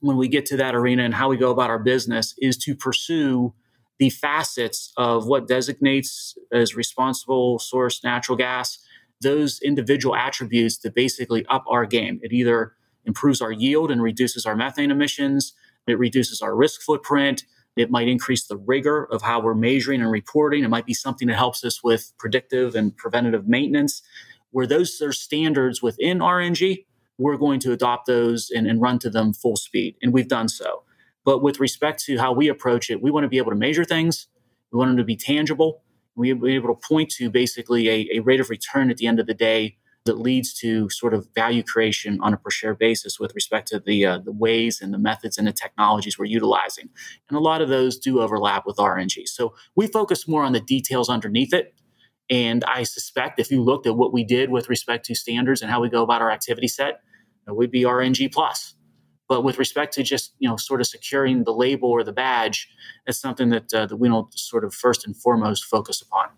when 0.00 0.16
we 0.16 0.28
get 0.28 0.44
to 0.46 0.56
that 0.56 0.74
arena 0.74 1.04
and 1.04 1.14
how 1.14 1.28
we 1.28 1.36
go 1.36 1.50
about 1.50 1.70
our 1.70 1.78
business 1.78 2.34
is 2.38 2.56
to 2.58 2.74
pursue 2.74 3.54
the 3.98 4.10
facets 4.10 4.92
of 4.96 5.26
what 5.26 5.46
designates 5.46 6.36
as 6.50 6.74
responsible 6.74 7.58
source 7.60 8.02
natural 8.02 8.36
gas 8.36 8.78
those 9.22 9.60
individual 9.62 10.16
attributes 10.16 10.78
to 10.78 10.90
basically 10.90 11.46
up 11.46 11.64
our 11.68 11.86
game. 11.86 12.20
It 12.22 12.32
either 12.32 12.74
improves 13.06 13.40
our 13.42 13.52
yield 13.52 13.90
and 13.90 14.02
reduces 14.02 14.46
our 14.46 14.56
methane 14.56 14.90
emissions, 14.92 15.54
it 15.88 15.98
reduces 15.98 16.42
our 16.42 16.56
risk 16.56 16.82
footprint, 16.82 17.44
It 17.76 17.90
might 17.90 18.08
increase 18.08 18.46
the 18.46 18.56
rigor 18.56 19.04
of 19.04 19.22
how 19.22 19.40
we're 19.40 19.54
measuring 19.54 20.02
and 20.02 20.10
reporting. 20.10 20.64
It 20.64 20.68
might 20.68 20.86
be 20.86 20.94
something 20.94 21.28
that 21.28 21.36
helps 21.36 21.64
us 21.64 21.82
with 21.82 22.12
predictive 22.18 22.74
and 22.74 22.96
preventative 22.96 23.48
maintenance. 23.48 24.02
Where 24.50 24.66
those 24.66 25.00
are 25.00 25.12
standards 25.12 25.82
within 25.82 26.18
RNG, 26.18 26.84
we're 27.18 27.38
going 27.38 27.60
to 27.60 27.72
adopt 27.72 28.06
those 28.06 28.50
and, 28.50 28.66
and 28.66 28.80
run 28.82 28.98
to 29.00 29.10
them 29.10 29.32
full 29.32 29.56
speed. 29.56 29.96
And 30.02 30.12
we've 30.12 30.28
done 30.28 30.48
so. 30.48 30.82
But 31.24 31.42
with 31.42 31.60
respect 31.60 32.04
to 32.04 32.18
how 32.18 32.32
we 32.32 32.48
approach 32.48 32.90
it, 32.90 33.02
we 33.02 33.10
want 33.10 33.24
to 33.24 33.28
be 33.28 33.38
able 33.38 33.52
to 33.52 33.56
measure 33.56 33.84
things. 33.84 34.26
We 34.72 34.78
want 34.78 34.90
them 34.90 34.98
to 34.98 35.04
be 35.04 35.16
tangible. 35.16 35.81
We 36.14 36.32
want 36.32 36.42
to 36.42 36.46
be 36.46 36.54
able 36.54 36.74
to 36.74 36.86
point 36.86 37.10
to 37.12 37.30
basically 37.30 37.88
a, 37.88 38.08
a 38.16 38.20
rate 38.20 38.40
of 38.40 38.50
return 38.50 38.90
at 38.90 38.98
the 38.98 39.06
end 39.06 39.20
of 39.20 39.26
the 39.26 39.34
day 39.34 39.76
that 40.04 40.18
leads 40.18 40.52
to 40.52 40.90
sort 40.90 41.14
of 41.14 41.28
value 41.34 41.62
creation 41.62 42.18
on 42.20 42.34
a 42.34 42.36
per 42.36 42.50
share 42.50 42.74
basis 42.74 43.20
with 43.20 43.34
respect 43.34 43.68
to 43.68 43.78
the 43.78 44.04
uh, 44.04 44.18
the 44.18 44.32
ways 44.32 44.80
and 44.80 44.92
the 44.92 44.98
methods 44.98 45.38
and 45.38 45.46
the 45.46 45.52
technologies 45.52 46.18
we're 46.18 46.24
utilizing. 46.24 46.88
And 47.28 47.38
a 47.38 47.40
lot 47.40 47.62
of 47.62 47.68
those 47.68 47.98
do 47.98 48.20
overlap 48.20 48.66
with 48.66 48.76
RNG. 48.76 49.28
So 49.28 49.54
we 49.76 49.86
focus 49.86 50.26
more 50.26 50.42
on 50.42 50.52
the 50.52 50.60
details 50.60 51.08
underneath 51.08 51.54
it. 51.54 51.74
And 52.30 52.64
I 52.64 52.82
suspect 52.84 53.38
if 53.38 53.50
you 53.50 53.62
looked 53.62 53.86
at 53.86 53.96
what 53.96 54.12
we 54.12 54.24
did 54.24 54.50
with 54.50 54.68
respect 54.68 55.04
to 55.06 55.14
standards 55.14 55.60
and 55.60 55.70
how 55.70 55.80
we 55.80 55.88
go 55.88 56.02
about 56.02 56.22
our 56.22 56.30
activity 56.30 56.68
set, 56.68 57.00
we'd 57.46 57.70
be 57.70 57.82
RNG 57.82 58.32
plus. 58.32 58.74
But 59.32 59.44
with 59.44 59.58
respect 59.58 59.94
to 59.94 60.02
just 60.02 60.34
you 60.40 60.46
know 60.46 60.58
sort 60.58 60.82
of 60.82 60.86
securing 60.86 61.44
the 61.44 61.54
label 61.54 61.88
or 61.88 62.04
the 62.04 62.12
badge, 62.12 62.68
it's 63.06 63.18
something 63.18 63.48
that 63.48 63.72
uh, 63.72 63.86
that 63.86 63.96
we 63.96 64.06
don't 64.06 64.30
sort 64.38 64.62
of 64.62 64.74
first 64.74 65.06
and 65.06 65.16
foremost 65.16 65.64
focus 65.64 66.02
upon. 66.02 66.28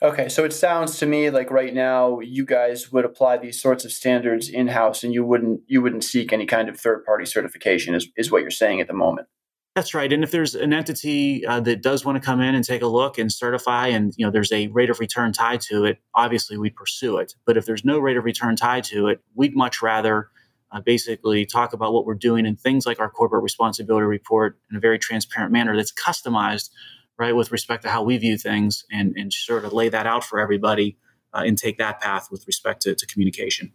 Okay, 0.00 0.30
so 0.30 0.42
it 0.42 0.54
sounds 0.54 0.98
to 1.00 1.04
me 1.04 1.28
like 1.28 1.50
right 1.50 1.74
now 1.74 2.20
you 2.20 2.46
guys 2.46 2.90
would 2.90 3.04
apply 3.04 3.36
these 3.36 3.60
sorts 3.60 3.84
of 3.84 3.92
standards 3.92 4.48
in 4.48 4.68
house, 4.68 5.04
and 5.04 5.12
you 5.12 5.26
wouldn't 5.26 5.60
you 5.66 5.82
wouldn't 5.82 6.04
seek 6.04 6.32
any 6.32 6.46
kind 6.46 6.70
of 6.70 6.80
third 6.80 7.04
party 7.04 7.26
certification. 7.26 7.94
Is 7.94 8.08
is 8.16 8.30
what 8.30 8.40
you're 8.40 8.50
saying 8.50 8.80
at 8.80 8.86
the 8.86 8.94
moment? 8.94 9.28
That's 9.74 9.92
right. 9.92 10.10
And 10.10 10.24
if 10.24 10.30
there's 10.30 10.54
an 10.54 10.72
entity 10.72 11.44
uh, 11.44 11.60
that 11.60 11.82
does 11.82 12.02
want 12.02 12.16
to 12.16 12.24
come 12.24 12.40
in 12.40 12.54
and 12.54 12.64
take 12.64 12.80
a 12.80 12.86
look 12.86 13.18
and 13.18 13.30
certify, 13.30 13.88
and 13.88 14.14
you 14.16 14.24
know 14.24 14.32
there's 14.32 14.52
a 14.52 14.68
rate 14.68 14.88
of 14.88 15.00
return 15.00 15.34
tied 15.34 15.60
to 15.68 15.84
it, 15.84 15.98
obviously 16.14 16.56
we'd 16.56 16.76
pursue 16.76 17.18
it. 17.18 17.34
But 17.44 17.58
if 17.58 17.66
there's 17.66 17.84
no 17.84 17.98
rate 17.98 18.16
of 18.16 18.24
return 18.24 18.56
tied 18.56 18.84
to 18.84 19.08
it, 19.08 19.20
we'd 19.34 19.54
much 19.54 19.82
rather 19.82 20.30
uh, 20.72 20.80
basically 20.80 21.46
talk 21.46 21.72
about 21.72 21.92
what 21.92 22.04
we're 22.04 22.14
doing 22.14 22.46
and 22.46 22.60
things 22.60 22.86
like 22.86 23.00
our 23.00 23.10
corporate 23.10 23.42
responsibility 23.42 24.06
report 24.06 24.58
in 24.70 24.76
a 24.76 24.80
very 24.80 24.98
transparent 24.98 25.52
manner 25.52 25.76
that's 25.76 25.92
customized, 25.92 26.70
right, 27.18 27.34
with 27.34 27.52
respect 27.52 27.82
to 27.82 27.88
how 27.88 28.02
we 28.02 28.18
view 28.18 28.36
things, 28.36 28.84
and 28.90 29.14
and 29.16 29.32
sort 29.32 29.64
of 29.64 29.72
lay 29.72 29.88
that 29.88 30.06
out 30.06 30.24
for 30.24 30.40
everybody 30.40 30.96
uh, 31.32 31.42
and 31.44 31.58
take 31.58 31.78
that 31.78 32.00
path 32.00 32.28
with 32.30 32.46
respect 32.46 32.82
to, 32.82 32.94
to 32.94 33.06
communication. 33.06 33.72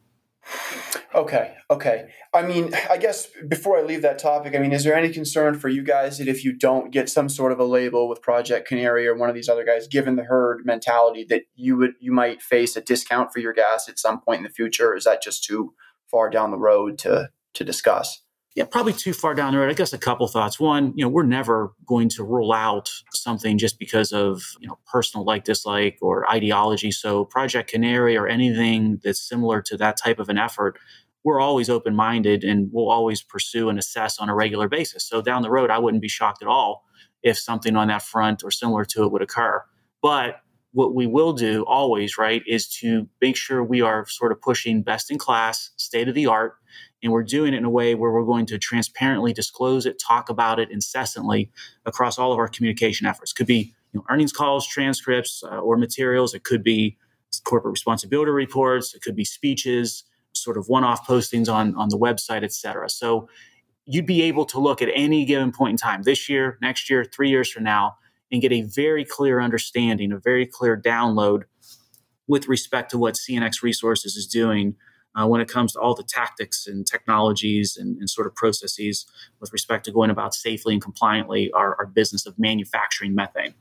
Okay, 1.13 1.55
okay. 1.69 2.09
I 2.33 2.41
mean, 2.41 2.73
I 2.89 2.97
guess 2.97 3.27
before 3.47 3.77
I 3.77 3.81
leave 3.81 4.01
that 4.01 4.17
topic, 4.17 4.55
I 4.55 4.59
mean, 4.59 4.71
is 4.71 4.85
there 4.85 4.95
any 4.95 5.09
concern 5.09 5.59
for 5.59 5.67
you 5.67 5.83
guys 5.83 6.17
that 6.17 6.27
if 6.29 6.45
you 6.45 6.53
don't 6.53 6.89
get 6.89 7.09
some 7.09 7.27
sort 7.27 7.51
of 7.51 7.59
a 7.59 7.65
label 7.65 8.07
with 8.07 8.21
Project 8.21 8.67
Canary 8.67 9.05
or 9.07 9.15
one 9.15 9.27
of 9.27 9.35
these 9.35 9.49
other 9.49 9.65
guys, 9.65 9.87
given 9.87 10.15
the 10.15 10.23
herd 10.23 10.65
mentality, 10.65 11.25
that 11.29 11.43
you 11.55 11.75
would 11.77 11.91
you 11.99 12.13
might 12.13 12.41
face 12.41 12.77
a 12.77 12.81
discount 12.81 13.33
for 13.33 13.39
your 13.39 13.53
gas 13.53 13.89
at 13.89 13.99
some 13.99 14.21
point 14.21 14.37
in 14.37 14.43
the 14.43 14.49
future? 14.49 14.95
is 14.95 15.03
that 15.03 15.21
just 15.21 15.43
too 15.43 15.73
far 16.11 16.29
down 16.29 16.51
the 16.51 16.57
road 16.57 16.97
to 16.99 17.29
to 17.53 17.63
discuss? 17.63 18.21
Yeah, 18.53 18.65
probably 18.65 18.91
too 18.91 19.13
far 19.13 19.33
down 19.33 19.53
the 19.53 19.59
road. 19.59 19.69
I 19.69 19.73
guess 19.73 19.93
a 19.93 19.97
couple 19.97 20.27
thoughts. 20.27 20.59
One, 20.59 20.91
you 20.95 21.05
know, 21.05 21.09
we're 21.09 21.23
never 21.23 21.73
going 21.85 22.09
to 22.09 22.23
rule 22.23 22.51
out 22.51 22.89
something 23.13 23.57
just 23.57 23.79
because 23.79 24.11
of, 24.11 24.43
you 24.59 24.67
know, 24.67 24.77
personal 24.91 25.25
like 25.25 25.45
dislike 25.45 25.97
or 26.01 26.29
ideology. 26.29 26.91
So 26.91 27.23
Project 27.23 27.69
Canary 27.69 28.17
or 28.17 28.27
anything 28.27 28.99
that's 29.05 29.21
similar 29.21 29.61
to 29.61 29.77
that 29.77 29.95
type 29.95 30.19
of 30.19 30.27
an 30.27 30.37
effort, 30.37 30.77
we're 31.23 31.39
always 31.39 31.69
open 31.69 31.95
minded 31.95 32.43
and 32.43 32.69
we'll 32.73 32.89
always 32.89 33.21
pursue 33.21 33.69
and 33.69 33.79
assess 33.79 34.19
on 34.19 34.27
a 34.27 34.35
regular 34.35 34.67
basis. 34.67 35.07
So 35.07 35.21
down 35.21 35.43
the 35.43 35.51
road, 35.51 35.69
I 35.69 35.79
wouldn't 35.79 36.01
be 36.01 36.09
shocked 36.09 36.41
at 36.41 36.47
all 36.49 36.83
if 37.23 37.39
something 37.39 37.77
on 37.77 37.87
that 37.87 38.01
front 38.01 38.43
or 38.43 38.51
similar 38.51 38.83
to 38.83 39.03
it 39.03 39.13
would 39.13 39.21
occur. 39.21 39.63
But 40.01 40.41
what 40.73 40.95
we 40.95 41.05
will 41.05 41.33
do 41.33 41.63
always, 41.65 42.17
right, 42.17 42.41
is 42.47 42.67
to 42.67 43.07
make 43.21 43.35
sure 43.35 43.63
we 43.63 43.81
are 43.81 44.07
sort 44.07 44.31
of 44.31 44.41
pushing 44.41 44.81
best 44.83 45.11
in 45.11 45.17
class, 45.17 45.71
state 45.75 46.07
of 46.07 46.15
the 46.15 46.27
art, 46.27 46.55
and 47.03 47.11
we're 47.11 47.23
doing 47.23 47.53
it 47.53 47.57
in 47.57 47.65
a 47.65 47.69
way 47.69 47.95
where 47.95 48.11
we're 48.11 48.23
going 48.23 48.45
to 48.45 48.57
transparently 48.57 49.33
disclose 49.33 49.85
it, 49.85 49.99
talk 49.99 50.29
about 50.29 50.59
it 50.59 50.71
incessantly 50.71 51.51
across 51.85 52.17
all 52.17 52.31
of 52.31 52.39
our 52.39 52.47
communication 52.47 53.05
efforts. 53.05 53.33
Could 53.33 53.47
be 53.47 53.73
you 53.91 53.99
know, 53.99 54.05
earnings 54.09 54.31
calls, 54.31 54.67
transcripts, 54.67 55.43
uh, 55.43 55.59
or 55.59 55.77
materials. 55.77 56.33
It 56.33 56.43
could 56.43 56.63
be 56.63 56.97
corporate 57.43 57.71
responsibility 57.71 58.31
reports. 58.31 58.93
It 58.93 59.01
could 59.01 59.15
be 59.15 59.25
speeches, 59.25 60.03
sort 60.33 60.57
of 60.57 60.69
one-off 60.69 61.05
postings 61.05 61.51
on 61.51 61.75
on 61.75 61.89
the 61.89 61.97
website, 61.97 62.43
et 62.43 62.53
cetera. 62.53 62.89
So 62.89 63.27
you'd 63.85 64.05
be 64.05 64.21
able 64.21 64.45
to 64.45 64.59
look 64.59 64.81
at 64.81 64.89
any 64.93 65.25
given 65.25 65.51
point 65.51 65.71
in 65.71 65.77
time, 65.77 66.03
this 66.03 66.29
year, 66.29 66.57
next 66.61 66.89
year, 66.89 67.03
three 67.03 67.29
years 67.29 67.51
from 67.51 67.63
now, 67.63 67.97
and 68.31 68.41
get 68.41 68.51
a 68.51 68.61
very 68.61 69.05
clear 69.05 69.41
understanding, 69.41 70.11
a 70.11 70.19
very 70.19 70.45
clear 70.45 70.79
download 70.79 71.43
with 72.27 72.47
respect 72.47 72.91
to 72.91 72.97
what 72.97 73.15
CNX 73.15 73.61
Resources 73.61 74.15
is 74.15 74.25
doing 74.25 74.75
uh, 75.15 75.27
when 75.27 75.41
it 75.41 75.49
comes 75.49 75.73
to 75.73 75.79
all 75.79 75.93
the 75.93 76.03
tactics 76.03 76.65
and 76.67 76.87
technologies 76.87 77.75
and, 77.77 77.97
and, 77.97 78.09
sort 78.09 78.27
of 78.27 78.35
processes 78.35 79.05
with 79.41 79.51
respect 79.51 79.83
to 79.83 79.91
going 79.91 80.09
about 80.09 80.33
safely 80.33 80.73
and 80.73 80.81
compliantly 80.81 81.51
our, 81.51 81.75
our 81.77 81.85
business 81.85 82.25
of 82.25 82.39
manufacturing 82.39 83.13
methane. 83.13 83.53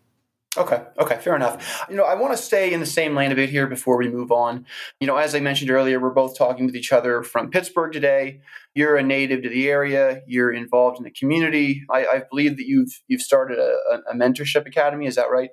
Okay. 0.56 0.82
Okay. 0.98 1.16
Fair 1.16 1.36
enough. 1.36 1.84
You 1.88 1.96
know, 1.96 2.02
I 2.02 2.14
want 2.14 2.36
to 2.36 2.42
stay 2.42 2.72
in 2.72 2.80
the 2.80 2.86
same 2.86 3.14
lane 3.14 3.30
a 3.30 3.36
bit 3.36 3.50
here 3.50 3.68
before 3.68 3.96
we 3.96 4.08
move 4.08 4.32
on. 4.32 4.66
You 4.98 5.06
know, 5.06 5.16
as 5.16 5.34
I 5.34 5.40
mentioned 5.40 5.70
earlier, 5.70 6.00
we're 6.00 6.10
both 6.10 6.36
talking 6.36 6.66
with 6.66 6.74
each 6.74 6.92
other 6.92 7.22
from 7.22 7.50
Pittsburgh 7.50 7.92
today. 7.92 8.40
You're 8.74 8.96
a 8.96 9.02
native 9.02 9.42
to 9.44 9.48
the 9.48 9.68
area. 9.68 10.22
You're 10.26 10.52
involved 10.52 10.98
in 10.98 11.04
the 11.04 11.12
community. 11.12 11.84
I, 11.88 12.04
I 12.04 12.22
believe 12.28 12.56
that 12.56 12.66
you've 12.66 13.00
you've 13.06 13.22
started 13.22 13.58
a, 13.58 14.10
a 14.10 14.14
mentorship 14.14 14.66
academy. 14.66 15.06
Is 15.06 15.14
that 15.14 15.30
right? 15.30 15.50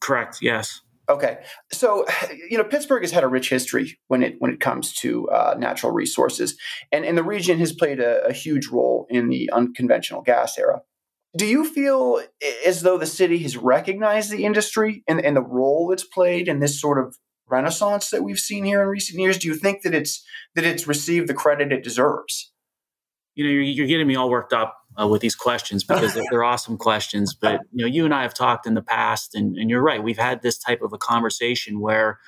Correct. 0.00 0.38
Yes. 0.42 0.82
Okay, 1.08 1.38
so 1.72 2.04
you 2.50 2.58
know 2.58 2.64
Pittsburgh 2.64 3.02
has 3.02 3.12
had 3.12 3.22
a 3.22 3.28
rich 3.28 3.48
history 3.48 3.96
when 4.08 4.24
it 4.24 4.34
when 4.40 4.50
it 4.50 4.58
comes 4.58 4.92
to 4.94 5.28
uh, 5.28 5.54
natural 5.56 5.92
resources, 5.92 6.58
and 6.90 7.04
and 7.04 7.16
the 7.16 7.22
region 7.22 7.58
has 7.60 7.72
played 7.72 8.00
a, 8.00 8.26
a 8.26 8.32
huge 8.32 8.66
role 8.68 9.06
in 9.08 9.28
the 9.28 9.48
unconventional 9.52 10.22
gas 10.22 10.58
era. 10.58 10.82
Do 11.36 11.46
you 11.46 11.64
feel 11.64 12.22
as 12.64 12.82
though 12.82 12.96
the 12.96 13.06
city 13.06 13.38
has 13.38 13.56
recognized 13.56 14.30
the 14.30 14.44
industry 14.44 15.04
and, 15.06 15.20
and 15.20 15.36
the 15.36 15.42
role 15.42 15.92
it's 15.92 16.04
played 16.04 16.48
in 16.48 16.60
this 16.60 16.80
sort 16.80 17.04
of 17.04 17.16
renaissance 17.48 18.10
that 18.10 18.22
we've 18.22 18.38
seen 18.38 18.64
here 18.64 18.82
in 18.82 18.88
recent 18.88 19.20
years? 19.20 19.38
Do 19.38 19.48
you 19.48 19.54
think 19.54 19.82
that 19.82 19.94
it's 19.94 20.24
that 20.54 20.64
it's 20.64 20.88
received 20.88 21.28
the 21.28 21.34
credit 21.34 21.72
it 21.72 21.84
deserves? 21.84 22.52
You 23.34 23.44
know, 23.44 23.50
you're, 23.50 23.62
you're 23.62 23.86
getting 23.86 24.06
me 24.06 24.16
all 24.16 24.30
worked 24.30 24.54
up 24.54 24.78
uh, 25.00 25.06
with 25.06 25.20
these 25.20 25.34
questions 25.34 25.84
because 25.88 26.14
they're, 26.14 26.24
they're, 26.30 26.44
awesome 26.44 26.78
questions. 26.78 27.34
But 27.34 27.60
you 27.72 27.84
know, 27.84 27.86
you 27.86 28.04
and 28.04 28.14
I 28.14 28.22
have 28.22 28.34
talked 28.34 28.66
in 28.66 28.74
the 28.74 28.82
past, 28.82 29.34
and, 29.34 29.56
and 29.56 29.68
you're 29.68 29.82
right. 29.82 30.02
We've 30.02 30.18
had 30.18 30.42
this 30.42 30.58
type 30.58 30.80
of 30.80 30.92
a 30.92 30.98
conversation 30.98 31.80
where, 31.80 32.18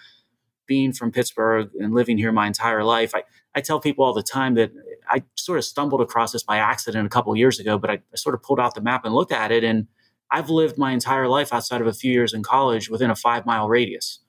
being 0.67 0.93
from 0.93 1.11
Pittsburgh 1.11 1.71
and 1.81 1.95
living 1.95 2.19
here 2.19 2.31
my 2.31 2.47
entire 2.47 2.85
life, 2.85 3.15
I, 3.15 3.23
I 3.55 3.63
tell 3.63 3.81
people 3.81 4.05
all 4.05 4.13
the 4.13 4.23
time 4.23 4.55
that 4.55 4.71
I 5.09 5.23
sort 5.37 5.59
of 5.59 5.65
stumbled 5.65 6.01
across 6.01 6.33
this 6.33 6.43
by 6.43 6.59
accident 6.59 7.07
a 7.07 7.11
couple 7.11 7.35
years 7.37 7.59
ago. 7.59 7.79
But 7.79 7.91
I, 7.91 7.95
I 7.95 8.17
sort 8.17 8.35
of 8.35 8.43
pulled 8.43 8.61
out 8.61 8.75
the 8.75 8.81
map 8.81 9.05
and 9.05 9.15
looked 9.15 9.33
at 9.33 9.51
it, 9.51 9.65
and 9.65 9.87
I've 10.31 10.51
lived 10.51 10.79
my 10.79 10.93
entire 10.93 11.29
life 11.29 11.53
outside 11.53 11.81
of 11.81 11.87
a 11.87 11.93
few 11.93 12.13
years 12.13 12.35
in 12.35 12.43
college 12.43 12.91
within 12.91 13.11
a 13.11 13.17
five 13.17 13.47
mile 13.47 13.69
radius, 13.69 14.21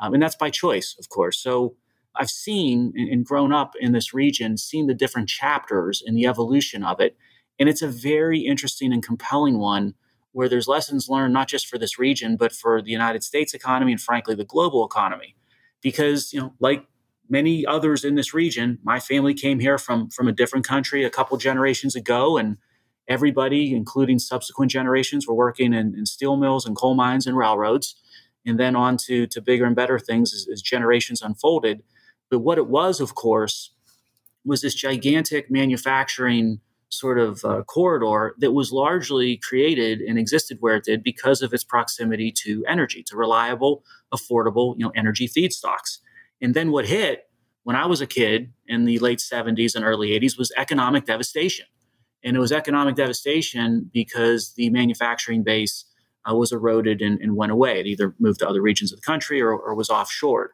um, 0.00 0.14
and 0.14 0.22
that's 0.22 0.36
by 0.36 0.50
choice, 0.50 0.96
of 0.98 1.08
course. 1.08 1.38
So 1.38 1.74
I've 2.18 2.30
seen 2.30 2.92
and 2.96 3.24
grown 3.24 3.52
up 3.52 3.74
in 3.80 3.92
this 3.92 4.12
region, 4.12 4.56
seen 4.56 4.86
the 4.86 4.94
different 4.94 5.28
chapters 5.28 6.02
and 6.04 6.16
the 6.16 6.26
evolution 6.26 6.82
of 6.82 7.00
it. 7.00 7.16
And 7.60 7.68
it's 7.68 7.82
a 7.82 7.88
very 7.88 8.40
interesting 8.40 8.92
and 8.92 9.02
compelling 9.02 9.58
one 9.58 9.94
where 10.32 10.48
there's 10.48 10.68
lessons 10.68 11.08
learned 11.08 11.32
not 11.32 11.48
just 11.48 11.66
for 11.66 11.78
this 11.78 11.98
region, 11.98 12.36
but 12.36 12.52
for 12.52 12.82
the 12.82 12.90
United 12.90 13.22
States 13.22 13.54
economy 13.54 13.92
and 13.92 14.00
frankly 14.00 14.34
the 14.34 14.44
global 14.44 14.84
economy. 14.84 15.36
Because, 15.80 16.32
you 16.32 16.40
know, 16.40 16.54
like 16.58 16.87
many 17.28 17.66
others 17.66 18.04
in 18.04 18.14
this 18.14 18.34
region, 18.34 18.78
my 18.82 19.00
family 19.00 19.34
came 19.34 19.60
here 19.60 19.78
from 19.78 20.10
from 20.10 20.28
a 20.28 20.32
different 20.32 20.66
country 20.66 21.04
a 21.04 21.10
couple 21.10 21.36
generations 21.36 21.94
ago 21.96 22.36
and 22.36 22.56
everybody, 23.08 23.74
including 23.74 24.18
subsequent 24.18 24.70
generations, 24.70 25.26
were 25.26 25.34
working 25.34 25.72
in, 25.72 25.94
in 25.96 26.06
steel 26.06 26.36
mills 26.36 26.66
and 26.66 26.76
coal 26.76 26.94
mines 26.94 27.26
and 27.26 27.36
railroads, 27.36 27.96
and 28.46 28.58
then 28.58 28.76
on 28.76 28.96
to, 28.98 29.26
to 29.26 29.40
bigger 29.40 29.64
and 29.64 29.74
better 29.74 29.98
things 29.98 30.32
as, 30.34 30.46
as 30.52 30.62
generations 30.62 31.22
unfolded. 31.22 31.82
But 32.30 32.40
what 32.40 32.58
it 32.58 32.68
was, 32.68 33.00
of 33.00 33.14
course, 33.14 33.72
was 34.44 34.60
this 34.60 34.74
gigantic 34.74 35.50
manufacturing 35.50 36.60
sort 36.90 37.18
of 37.18 37.44
uh, 37.44 37.62
corridor 37.64 38.34
that 38.38 38.52
was 38.52 38.72
largely 38.72 39.36
created 39.36 40.00
and 40.00 40.18
existed 40.18 40.58
where 40.60 40.76
it 40.76 40.84
did 40.84 41.02
because 41.02 41.42
of 41.42 41.52
its 41.52 41.64
proximity 41.64 42.32
to 42.32 42.64
energy, 42.66 43.02
to 43.02 43.16
reliable, 43.16 43.84
affordable, 44.14 44.74
you 44.78 44.84
know, 44.84 44.92
energy 44.94 45.28
feedstocks. 45.28 45.98
And 46.40 46.54
then 46.54 46.70
what 46.70 46.86
hit 46.86 47.28
when 47.64 47.76
I 47.76 47.86
was 47.86 48.00
a 48.00 48.06
kid 48.06 48.52
in 48.66 48.84
the 48.84 48.98
late 48.98 49.18
70s 49.18 49.74
and 49.74 49.84
early 49.84 50.18
80s 50.18 50.38
was 50.38 50.52
economic 50.56 51.04
devastation. 51.04 51.66
And 52.24 52.36
it 52.36 52.40
was 52.40 52.52
economic 52.52 52.96
devastation 52.96 53.90
because 53.92 54.54
the 54.54 54.70
manufacturing 54.70 55.42
base 55.42 55.84
uh, 56.28 56.34
was 56.34 56.52
eroded 56.52 57.00
and, 57.00 57.20
and, 57.20 57.36
went 57.36 57.52
away. 57.52 57.80
It 57.80 57.86
either 57.86 58.14
moved 58.18 58.40
to 58.40 58.48
other 58.48 58.60
regions 58.60 58.92
of 58.92 58.98
the 58.98 59.04
country 59.04 59.40
or, 59.40 59.52
or 59.52 59.74
was 59.74 59.88
offshored. 59.88 60.48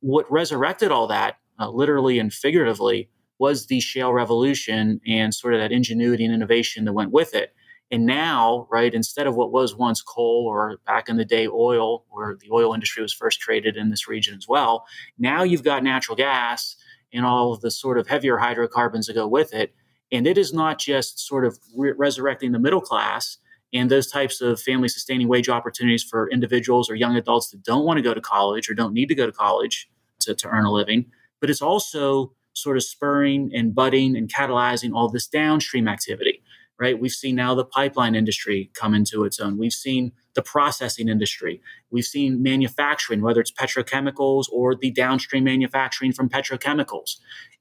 What 0.00 0.30
resurrected 0.30 0.90
all 0.90 1.06
that, 1.08 1.36
uh, 1.58 1.70
literally 1.70 2.18
and 2.18 2.32
figuratively, 2.32 3.10
was 3.38 3.66
the 3.66 3.80
shale 3.80 4.12
revolution 4.12 5.00
and 5.06 5.34
sort 5.34 5.54
of 5.54 5.60
that 5.60 5.72
ingenuity 5.72 6.24
and 6.24 6.34
innovation 6.34 6.84
that 6.84 6.92
went 6.92 7.12
with 7.12 7.34
it. 7.34 7.54
And 7.90 8.06
now, 8.06 8.66
right, 8.70 8.92
instead 8.92 9.26
of 9.26 9.36
what 9.36 9.52
was 9.52 9.76
once 9.76 10.02
coal 10.02 10.46
or 10.48 10.78
back 10.86 11.08
in 11.08 11.16
the 11.16 11.24
day 11.24 11.46
oil, 11.46 12.04
where 12.10 12.36
the 12.40 12.50
oil 12.50 12.72
industry 12.72 13.02
was 13.02 13.12
first 13.12 13.40
traded 13.40 13.76
in 13.76 13.90
this 13.90 14.08
region 14.08 14.36
as 14.36 14.48
well, 14.48 14.86
now 15.18 15.42
you've 15.42 15.62
got 15.62 15.84
natural 15.84 16.16
gas 16.16 16.76
and 17.12 17.24
all 17.24 17.52
of 17.52 17.60
the 17.60 17.70
sort 17.70 17.98
of 17.98 18.08
heavier 18.08 18.38
hydrocarbons 18.38 19.06
that 19.06 19.14
go 19.14 19.28
with 19.28 19.54
it. 19.54 19.74
And 20.10 20.26
it 20.26 20.38
is 20.38 20.52
not 20.52 20.78
just 20.78 21.18
sort 21.18 21.44
of 21.44 21.58
re- 21.76 21.92
resurrecting 21.96 22.52
the 22.52 22.58
middle 22.58 22.80
class 22.80 23.38
and 23.72 23.90
those 23.90 24.10
types 24.10 24.40
of 24.40 24.60
family 24.60 24.88
sustaining 24.88 25.28
wage 25.28 25.48
opportunities 25.48 26.02
for 26.02 26.30
individuals 26.30 26.88
or 26.88 26.94
young 26.94 27.16
adults 27.16 27.50
that 27.50 27.62
don't 27.62 27.84
want 27.84 27.98
to 27.98 28.02
go 28.02 28.14
to 28.14 28.20
college 28.20 28.68
or 28.68 28.74
don't 28.74 28.94
need 28.94 29.08
to 29.08 29.14
go 29.14 29.26
to 29.26 29.32
college 29.32 29.88
to, 30.20 30.34
to 30.34 30.48
earn 30.48 30.64
a 30.64 30.72
living, 30.72 31.06
but 31.40 31.50
it's 31.50 31.62
also 31.62 32.32
sort 32.54 32.76
of 32.76 32.84
spurring 32.84 33.50
and 33.52 33.74
budding 33.74 34.16
and 34.16 34.32
catalyzing 34.32 34.94
all 34.94 35.08
this 35.08 35.26
downstream 35.26 35.88
activity 35.88 36.40
right? 36.78 36.98
We've 36.98 37.12
seen 37.12 37.36
now 37.36 37.54
the 37.54 37.64
pipeline 37.64 38.14
industry 38.14 38.70
come 38.74 38.94
into 38.94 39.24
its 39.24 39.38
own. 39.38 39.58
We've 39.58 39.72
seen 39.72 40.12
the 40.34 40.42
processing 40.42 41.08
industry. 41.08 41.60
We've 41.90 42.04
seen 42.04 42.42
manufacturing, 42.42 43.22
whether 43.22 43.40
it's 43.40 43.52
petrochemicals 43.52 44.46
or 44.50 44.74
the 44.74 44.90
downstream 44.90 45.44
manufacturing 45.44 46.12
from 46.12 46.28
petrochemicals. 46.28 47.16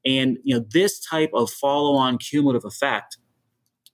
And 0.05 0.38
you 0.43 0.55
know, 0.55 0.65
this 0.72 1.00
type 1.00 1.32
of 1.34 1.51
follow-on 1.51 2.17
cumulative 2.17 2.65
effect, 2.65 3.17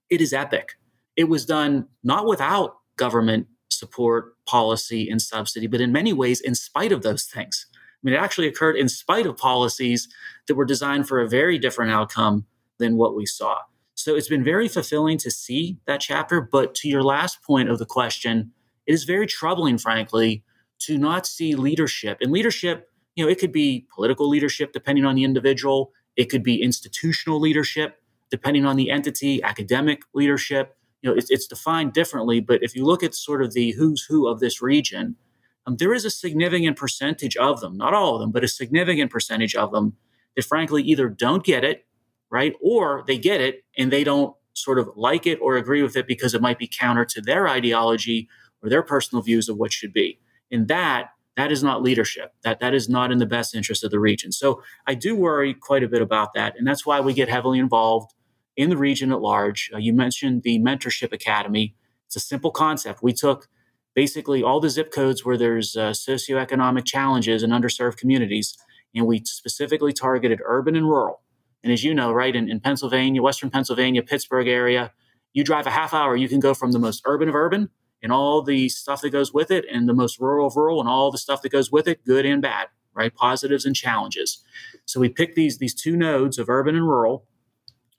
it 0.10 0.22
is 0.22 0.34
epic. 0.34 0.78
It 1.16 1.26
was 1.26 1.46
done 1.46 1.88
not 2.04 2.26
without 2.26 2.78
government 2.96 3.48
support, 3.70 4.34
policy, 4.46 5.10
and 5.10 5.22
subsidy, 5.22 5.68
but 5.68 5.82
in 5.82 5.92
many 5.92 6.14
ways, 6.14 6.42
in 6.42 6.56
spite 6.56 6.92
of 6.92 7.02
those 7.02 7.26
things. 7.26 7.68
I 7.74 8.00
mean, 8.04 8.16
it 8.16 8.18
actually 8.18 8.48
occurred 8.48 8.78
in 8.78 8.90
spite 8.90 9.26
of 9.26 9.38
policies 9.38 10.08
that 10.48 10.56
were 10.56 10.66
designed 10.66 11.08
for 11.08 11.20
a 11.20 11.28
very 11.28 11.58
different 11.58 11.92
outcome 11.92 12.46
than 12.78 12.98
what 12.98 13.16
we 13.16 13.26
saw. 13.26 13.60
So 14.00 14.15
it's 14.15 14.29
been 14.29 14.46
very 14.46 14.70
fulfilling 14.70 15.18
to 15.18 15.29
see 15.29 15.77
that 15.86 16.00
chapter. 16.00 16.39
But 16.39 16.74
to 16.75 16.88
your 16.88 17.03
last 17.03 17.44
point 17.44 17.70
of 17.70 17.79
the 17.79 17.86
question, 17.86 18.53
it 18.88 18.94
is 18.94 19.03
very 19.03 19.27
troubling, 19.27 19.77
frankly, 19.77 20.46
to 20.84 20.98
not 20.98 21.27
see 21.27 21.53
leadership. 21.53 22.18
And 22.22 22.32
leadership, 22.32 22.89
you 23.15 23.25
know, 23.25 23.29
it 23.29 23.39
could 23.39 23.51
be 23.51 23.86
political 23.94 24.29
leadership 24.29 24.72
depending 24.72 25.03
on 25.03 25.15
the 25.15 25.25
individual, 25.25 25.91
it 26.15 26.29
could 26.29 26.44
be 26.44 26.62
institutional 26.62 27.41
leadership 27.41 28.01
depending 28.32 28.65
on 28.65 28.77
the 28.77 28.89
entity, 28.89 29.44
academic 29.44 30.03
leadership. 30.13 30.77
You 31.01 31.10
know, 31.10 31.18
it's, 31.18 31.29
it's 31.29 31.48
defined 31.48 31.91
differently. 31.91 32.39
But 32.39 32.63
if 32.63 32.75
you 32.75 32.86
look 32.86 33.03
at 33.03 33.13
sort 33.13 33.41
of 33.44 33.53
the 33.53 33.72
who's 33.72 34.06
who 34.06 34.27
of 34.27 34.39
this 34.39 34.62
region, 34.62 35.18
um, 35.65 35.75
there 35.75 35.94
is 35.94 36.06
a 36.06 36.10
significant 36.10 36.77
percentage 36.77 37.36
of 37.36 37.60
them, 37.60 37.75
not 37.75 37.94
all 37.94 38.15
of 38.15 38.22
them, 38.22 38.32
but 38.32 38.46
a 38.46 38.48
significant 38.48 39.12
percentage 39.12 39.56
of 39.56 39.72
them 39.72 39.98
that 40.38 40.46
frankly 40.46 40.84
either 40.84 41.10
don't 41.10 41.44
get 41.44 41.65
it 41.65 41.86
right? 42.32 42.54
Or 42.62 43.04
they 43.08 43.18
get 43.18 43.42
it 43.42 43.64
and 43.78 43.92
they 43.92 44.04
don't 44.04 44.36
sort 44.54 44.80
of 44.80 44.90
like 44.96 45.26
it 45.26 45.40
or 45.42 45.56
agree 45.58 45.82
with 45.82 45.96
it 45.96 46.08
because 46.08 46.34
it 46.34 46.42
might 46.42 46.60
be 46.60 46.68
counter 46.68 47.06
to 47.06 47.22
their 47.22 47.48
ideology 47.48 48.28
or 48.62 48.70
their 48.70 48.84
personal 48.84 49.22
views 49.22 49.50
of 49.50 49.58
what 49.58 49.72
should 49.72 49.94
be. 49.94 50.20
And 50.52 50.68
that 50.68 51.10
that 51.36 51.52
is 51.54 51.64
not 51.64 51.82
leadership. 51.82 52.34
That 52.44 52.60
that 52.60 52.74
is 52.74 52.90
not 52.90 53.12
in 53.12 53.18
the 53.20 53.26
best 53.26 53.56
interest 53.56 53.84
of 53.84 53.92
the 53.92 54.00
region. 54.00 54.32
So 54.34 54.62
I 54.86 54.94
do 54.94 55.16
worry 55.16 55.54
quite 55.54 55.84
a 55.84 55.88
bit 55.88 56.02
about 56.02 56.34
that, 56.34 56.56
and 56.58 56.68
that's 56.68 56.86
why 56.86 57.00
we 57.00 57.14
get 57.14 57.30
heavily 57.30 57.60
involved 57.60 58.14
in 58.58 58.70
the 58.70 58.76
region 58.76 59.12
at 59.14 59.22
large. 59.22 59.70
Uh, 59.74 59.78
you 59.78 59.94
mentioned 59.94 60.44
the 60.44 60.60
mentorship 60.60 61.14
academy. 61.14 61.76
It's 62.08 62.18
a 62.18 62.20
simple 62.20 62.52
concept. 62.52 63.02
We 63.02 63.14
took 63.14 63.48
basically 63.96 64.44
all 64.44 64.60
the 64.60 64.70
zip 64.70 64.92
codes 64.92 65.24
where 65.24 65.38
there's 65.38 65.78
uh, 65.78 65.92
socioeconomic 65.92 66.86
challenges 66.86 67.42
in 67.42 67.52
underserved 67.52 67.96
communities, 67.96 68.58
and 68.94 69.08
we 69.08 69.24
specifically 69.24 69.94
targeted 69.94 70.42
urban 70.44 70.76
and 70.76 70.90
rural 70.90 71.22
and 71.63 71.74
as 71.74 71.84
you 71.84 71.94
know, 71.94 72.12
right, 72.12 72.36
in, 72.36 72.50
in 72.50 72.60
Pennsylvania, 72.60 73.22
Western 73.22 73.50
Pennsylvania, 73.50 74.01
Pittsburgh 74.01 74.48
area, 74.48 74.94
you 75.34 75.44
drive 75.44 75.68
a 75.68 75.72
half 75.72 75.94
hour, 75.94 76.16
you 76.16 76.30
can 76.30 76.39
go 76.39 76.54
from 76.54 76.72
the 76.72 76.80
most 76.80 77.01
urban 77.06 77.30
of 77.30 77.36
urban 77.36 77.70
and 78.01 78.12
all 78.12 78.42
the 78.42 78.70
stuff 78.70 79.01
that 79.01 79.10
goes 79.10 79.34
with 79.34 79.52
it, 79.52 79.65
and 79.69 79.88
the 79.89 79.93
most 79.93 80.19
rural 80.22 80.48
of 80.48 80.56
rural 80.56 80.80
and 80.80 80.88
all 80.88 81.12
the 81.12 81.17
stuff 81.17 81.41
that 81.41 81.52
goes 81.52 81.69
with 81.69 81.86
it, 81.86 82.06
good 82.06 82.26
and 82.26 82.41
bad, 82.41 82.67
right? 82.93 83.13
Positives 83.13 83.65
and 83.65 83.76
challenges. 83.76 84.41
So 84.86 85.02
we 85.02 85.10
pick 85.10 85.36
these, 85.36 85.58
these 85.58 85.74
two 85.74 85.98
nodes 85.98 86.38
of 86.38 86.50
urban 86.50 86.76
and 86.76 86.88
rural, 86.88 87.26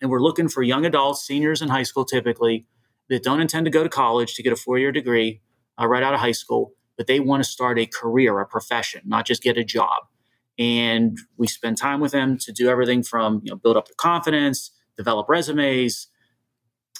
and 0.01 0.11
we're 0.11 0.23
looking 0.23 0.49
for 0.49 0.63
young 0.63 0.87
adults, 0.87 1.23
seniors 1.27 1.61
in 1.61 1.69
high 1.69 1.83
school 1.83 2.07
typically, 2.07 2.67
that 3.11 3.23
don't 3.23 3.41
intend 3.43 3.67
to 3.67 3.71
go 3.71 3.83
to 3.83 3.91
college 3.91 4.35
to 4.37 4.43
get 4.43 4.55
a 4.55 4.57
four 4.57 4.79
year 4.79 4.91
degree 4.91 5.43
uh, 5.79 5.87
right 5.87 6.03
out 6.03 6.15
of 6.15 6.21
high 6.21 6.33
school, 6.33 6.73
but 6.97 7.07
they 7.07 7.21
want 7.21 7.45
to 7.45 7.49
start 7.49 7.79
a 7.79 7.85
career, 7.85 8.41
a 8.41 8.47
profession, 8.47 9.03
not 9.05 9.27
just 9.27 9.43
get 9.43 9.59
a 9.59 9.65
job 9.65 10.05
and 10.61 11.19
we 11.37 11.49
spend 11.49 11.77
time 11.77 11.99
with 11.99 12.13
them 12.13 12.39
to 12.39 12.53
do 12.53 12.69
everything 12.69 13.03
from 13.03 13.41
you 13.43 13.51
know 13.51 13.57
build 13.57 13.77
up 13.77 13.89
their 13.89 13.95
confidence 13.97 14.71
develop 14.97 15.29
resumes 15.29 16.07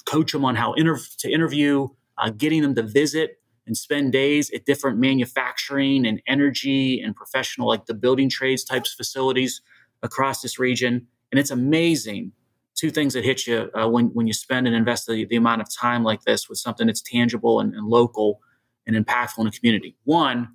coach 0.05 0.33
them 0.33 0.43
on 0.43 0.55
how 0.55 0.73
to 0.73 1.31
interview 1.31 1.87
uh, 2.17 2.29
getting 2.29 2.61
them 2.61 2.75
to 2.75 2.83
visit 2.83 3.37
and 3.67 3.77
spend 3.77 4.11
days 4.11 4.51
at 4.51 4.65
different 4.65 4.97
manufacturing 4.97 6.05
and 6.05 6.21
energy 6.27 7.01
and 7.01 7.15
professional 7.15 7.67
like 7.67 7.85
the 7.85 7.93
building 7.93 8.29
trades 8.29 8.63
types 8.63 8.93
facilities 8.93 9.61
across 10.03 10.41
this 10.41 10.59
region. 10.59 11.07
And 11.31 11.39
it's 11.39 11.51
amazing. 11.51 12.31
Two 12.75 12.89
things 12.89 13.13
that 13.13 13.23
hit 13.23 13.45
you 13.45 13.69
uh, 13.73 13.87
when, 13.87 14.07
when 14.07 14.27
you 14.27 14.33
spend 14.33 14.67
and 14.67 14.75
invest 14.75 15.07
the, 15.07 15.25
the, 15.25 15.35
amount 15.35 15.61
of 15.61 15.73
time 15.73 16.03
like 16.03 16.23
this 16.23 16.49
with 16.49 16.57
something 16.57 16.87
that's 16.87 17.01
tangible 17.01 17.59
and, 17.59 17.73
and 17.75 17.87
local 17.87 18.41
and 18.87 18.95
impactful 18.95 19.39
in 19.39 19.47
a 19.47 19.51
community. 19.51 19.95
One 20.03 20.49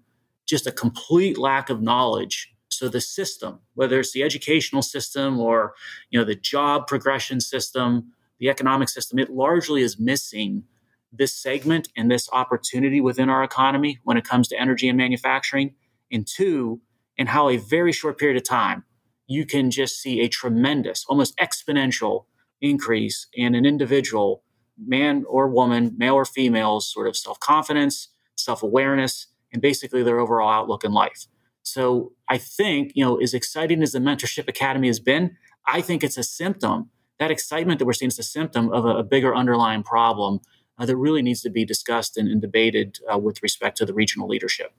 just 0.47 0.67
a 0.67 0.73
complete 0.73 1.39
lack 1.39 1.71
of 1.71 1.83
knowledge 1.83 2.53
so 2.77 2.89
the 2.89 3.01
system, 3.01 3.61
whether 3.75 3.99
it's 4.01 4.13
the 4.13 4.23
educational 4.23 4.83
system 4.83 5.39
or 5.41 5.75
you 6.11 6.19
know 6.19 6.25
the 6.25 6.35
job 6.35 6.87
progression 6.87 7.41
system, 7.41 8.13
the 8.39 8.49
economic 8.49 8.89
system, 8.89 9.19
it 9.19 9.31
largely 9.31 9.83
is 9.83 9.99
missing 9.99 10.65
this 11.13 11.35
segment 11.35 11.89
and 11.97 12.11
this 12.11 12.29
opportunity 12.33 13.01
within 13.01 13.31
our 13.31 13.43
economy 13.43 14.01
when 14.05 14.17
it 14.17 14.25
comes 14.25 14.49
to 14.49 14.61
energy 14.61 14.89
and 14.89 14.99
manufacturing. 14.99 15.75
And 16.13 16.27
two, 16.27 16.81
in 17.17 17.29
how 17.29 17.49
a 17.49 17.57
very 17.57 17.93
short 17.93 18.19
period 18.19 18.37
of 18.37 18.45
time 18.45 18.85
you 19.27 19.45
can 19.45 19.71
just 19.71 20.01
see 20.01 20.21
a 20.21 20.29
tremendous, 20.29 21.05
almost 21.09 21.37
exponential 21.39 22.27
increase 22.61 23.27
in 23.33 23.55
an 23.55 23.67
individual, 23.67 24.43
man 24.79 25.25
or 25.29 25.49
woman, 25.49 25.95
male 25.97 26.15
or 26.15 26.25
female's 26.25 26.93
sort 26.93 27.09
of 27.09 27.17
self 27.17 27.41
confidence, 27.41 28.09
self 28.37 28.63
awareness, 28.63 29.29
and 29.53 29.63
basically 29.63 30.03
their 30.03 30.19
overall 30.19 30.51
outlook 30.51 30.85
in 30.85 30.93
life. 30.93 31.27
So 31.67 32.13
I 32.29 32.39
think, 32.39 32.93
you 32.95 33.05
know, 33.05 33.17
as 33.17 33.35
exciting 33.35 33.83
as 33.83 33.93
the 33.93 33.99
Mentorship 33.99 34.49
Academy 34.49 34.87
has 34.87 35.01
been, 35.01 35.37
I 35.67 35.81
think 35.81 36.05
it's 36.05 36.17
a 36.17 36.23
symptom. 36.23 36.91
That 37.19 37.33
excitement 37.33 37.81
that 37.81 37.87
we're 37.87 37.93
seeing 37.93 38.09
is 38.09 38.19
a 38.21 38.23
symptom 38.23 38.73
of 38.73 38.85
a, 38.85 38.99
a 38.99 39.03
bigger 39.03 39.35
underlying 39.35 39.83
problem 39.83 40.41
uh, 40.79 40.87
that 40.87 40.97
really 40.97 41.23
needs 41.23 41.43
to 41.43 41.51
be 41.51 41.65
discussed 41.65 42.17
and, 42.17 42.29
and 42.29 42.41
debated 42.41 42.99
uh, 43.13 43.19
with 43.19 43.43
respect 43.43 43.77
to 43.79 43.85
the 43.85 43.93
regional 43.93 44.29
leadership. 44.29 44.73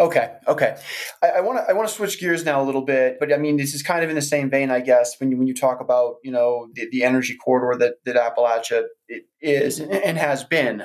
Okay, 0.00 0.34
okay. 0.48 0.76
I 1.22 1.40
want 1.42 1.58
to 1.58 1.70
I 1.70 1.74
want 1.74 1.86
to 1.86 1.94
switch 1.94 2.18
gears 2.18 2.42
now 2.42 2.62
a 2.62 2.64
little 2.64 2.80
bit, 2.80 3.18
but 3.20 3.32
I 3.34 3.36
mean 3.36 3.58
this 3.58 3.74
is 3.74 3.82
kind 3.82 4.02
of 4.02 4.08
in 4.08 4.16
the 4.16 4.22
same 4.22 4.48
vein, 4.48 4.70
I 4.70 4.80
guess, 4.80 5.20
when 5.20 5.30
you 5.30 5.36
when 5.36 5.46
you 5.46 5.54
talk 5.54 5.80
about 5.80 6.16
you 6.24 6.32
know 6.32 6.68
the, 6.72 6.88
the 6.90 7.04
energy 7.04 7.36
corridor 7.36 7.78
that 7.78 8.02
that 8.06 8.16
Appalachia 8.16 8.84
is 9.42 9.78
and 9.78 10.16
has 10.16 10.42
been 10.42 10.84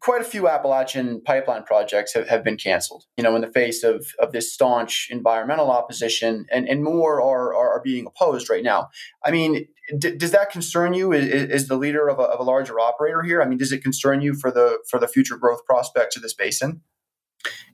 quite 0.00 0.20
a 0.20 0.24
few 0.24 0.48
Appalachian 0.48 1.22
pipeline 1.22 1.62
projects 1.62 2.12
have, 2.14 2.28
have 2.28 2.44
been 2.44 2.56
canceled, 2.56 3.04
you 3.16 3.24
know, 3.24 3.34
in 3.34 3.40
the 3.40 3.50
face 3.50 3.82
of, 3.82 4.06
of 4.18 4.32
this 4.32 4.52
staunch 4.52 5.08
environmental 5.10 5.70
opposition, 5.70 6.46
and, 6.52 6.68
and 6.68 6.84
more 6.84 7.20
are, 7.20 7.54
are 7.54 7.80
being 7.82 8.06
opposed 8.06 8.50
right 8.50 8.62
now. 8.62 8.88
I 9.24 9.30
mean, 9.30 9.66
d- 9.98 10.16
does 10.16 10.32
that 10.32 10.50
concern 10.50 10.92
you 10.92 11.12
as, 11.12 11.50
as 11.50 11.68
the 11.68 11.76
leader 11.76 12.08
of 12.08 12.18
a, 12.18 12.22
of 12.22 12.40
a, 12.40 12.42
larger 12.42 12.78
operator 12.78 13.22
here? 13.22 13.42
I 13.42 13.46
mean, 13.46 13.58
does 13.58 13.72
it 13.72 13.82
concern 13.82 14.20
you 14.20 14.34
for 14.34 14.50
the 14.50 14.78
for 14.88 14.98
the 14.98 15.08
future 15.08 15.36
growth 15.36 15.64
prospects 15.64 16.16
of 16.16 16.22
this 16.22 16.34
basin? 16.34 16.82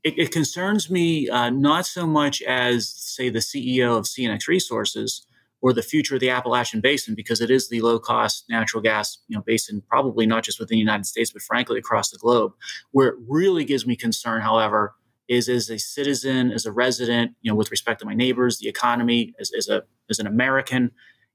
It, 0.05 0.17
it 0.17 0.33
concerns 0.33 0.89
me 0.91 1.29
uh, 1.29 1.51
not 1.51 1.87
so 1.87 2.07
much 2.07 2.41
as, 2.43 2.89
say, 2.89 3.31
the 3.31 3.41
CEO 3.41 3.99
of 3.99 4.05
CNX 4.05 4.47
Resources, 4.47 5.27
or 5.67 5.73
the 5.73 5.83
future 5.83 6.15
of 6.15 6.21
the 6.21 6.31
Appalachian 6.31 6.81
Basin 6.81 7.17
because 7.17 7.41
it 7.41 7.51
is 7.51 7.69
the 7.69 7.81
low 7.81 7.99
cost 7.99 8.45
natural 8.49 8.81
gas 8.81 9.19
you 9.27 9.37
know 9.37 9.43
basin 9.45 9.83
probably 9.91 10.25
not 10.25 10.45
just 10.45 10.61
within 10.61 10.77
the 10.77 10.81
United 10.81 11.07
States 11.07 11.33
but 11.33 11.43
frankly 11.43 11.77
across 11.77 12.11
the 12.11 12.19
globe. 12.19 12.53
Where 12.93 13.09
it 13.09 13.17
really 13.27 13.65
gives 13.65 13.85
me 13.85 13.97
concern, 13.97 14.43
however, 14.43 14.95
is 15.29 15.49
as 15.49 15.69
a 15.69 15.77
citizen, 15.77 16.53
as 16.53 16.67
a 16.67 16.73
resident, 16.73 17.33
you 17.43 17.51
know, 17.51 17.57
with 17.57 17.73
respect 17.73 17.99
to 17.99 18.07
my 18.07 18.15
neighbors, 18.15 18.59
the 18.59 18.69
economy, 18.69 19.35
as, 19.41 19.51
as 19.59 19.69
a 19.69 19.83
as 20.09 20.21
an 20.21 20.29
American. 20.29 20.93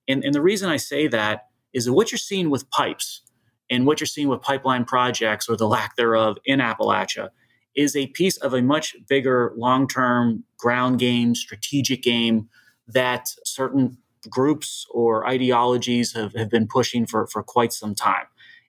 And, 0.07 0.23
and 0.23 0.33
the 0.33 0.41
reason 0.41 0.69
I 0.69 0.77
say 0.77 1.09
that 1.09 1.47
is 1.73 1.83
that 1.83 1.93
what 1.93 2.13
you're 2.13 2.17
seeing 2.17 2.49
with 2.49 2.69
pipes 2.69 3.23
and 3.69 3.85
what 3.85 3.99
you're 3.99 4.07
seeing 4.07 4.29
with 4.29 4.41
pipeline 4.41 4.85
projects 4.85 5.49
or 5.49 5.57
the 5.57 5.67
lack 5.67 5.97
thereof 5.97 6.37
in 6.45 6.59
Appalachia 6.59 7.31
is 7.75 7.97
a 7.97 8.07
piece 8.07 8.37
of 8.37 8.53
a 8.53 8.61
much 8.61 8.95
bigger 9.09 9.51
long-term 9.57 10.45
ground 10.57 10.99
game, 10.99 11.35
strategic 11.35 12.01
game 12.01 12.47
that 12.87 13.29
certain 13.45 13.97
groups 14.29 14.85
or 14.91 15.27
ideologies 15.27 16.13
have, 16.13 16.33
have 16.35 16.49
been 16.49 16.67
pushing 16.67 17.05
for, 17.05 17.27
for 17.27 17.43
quite 17.43 17.73
some 17.73 17.95
time. 17.95 18.25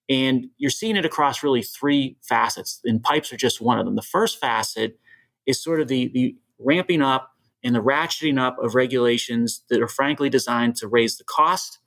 And 0.08 0.46
you're 0.58 0.70
seeing 0.70 0.96
it 0.96 1.04
across 1.04 1.42
really 1.42 1.62
three 1.62 2.16
facets, 2.22 2.80
and 2.84 3.02
pipes 3.02 3.32
are 3.32 3.36
just 3.36 3.60
one 3.60 3.78
of 3.78 3.84
them. 3.84 3.94
The 3.94 4.02
first 4.02 4.40
facet 4.40 4.98
is 5.46 5.62
sort 5.62 5.80
of 5.80 5.88
the, 5.88 6.08
the 6.08 6.36
ramping 6.58 7.02
up 7.02 7.30
and 7.64 7.74
the 7.74 7.82
ratcheting 7.82 8.40
up 8.40 8.56
of 8.58 8.74
regulations 8.74 9.62
that 9.70 9.80
are 9.80 9.88
frankly 9.88 10.28
designed 10.28 10.76
to 10.76 10.88
raise 10.88 11.16
the 11.16 11.24
cost 11.24 11.78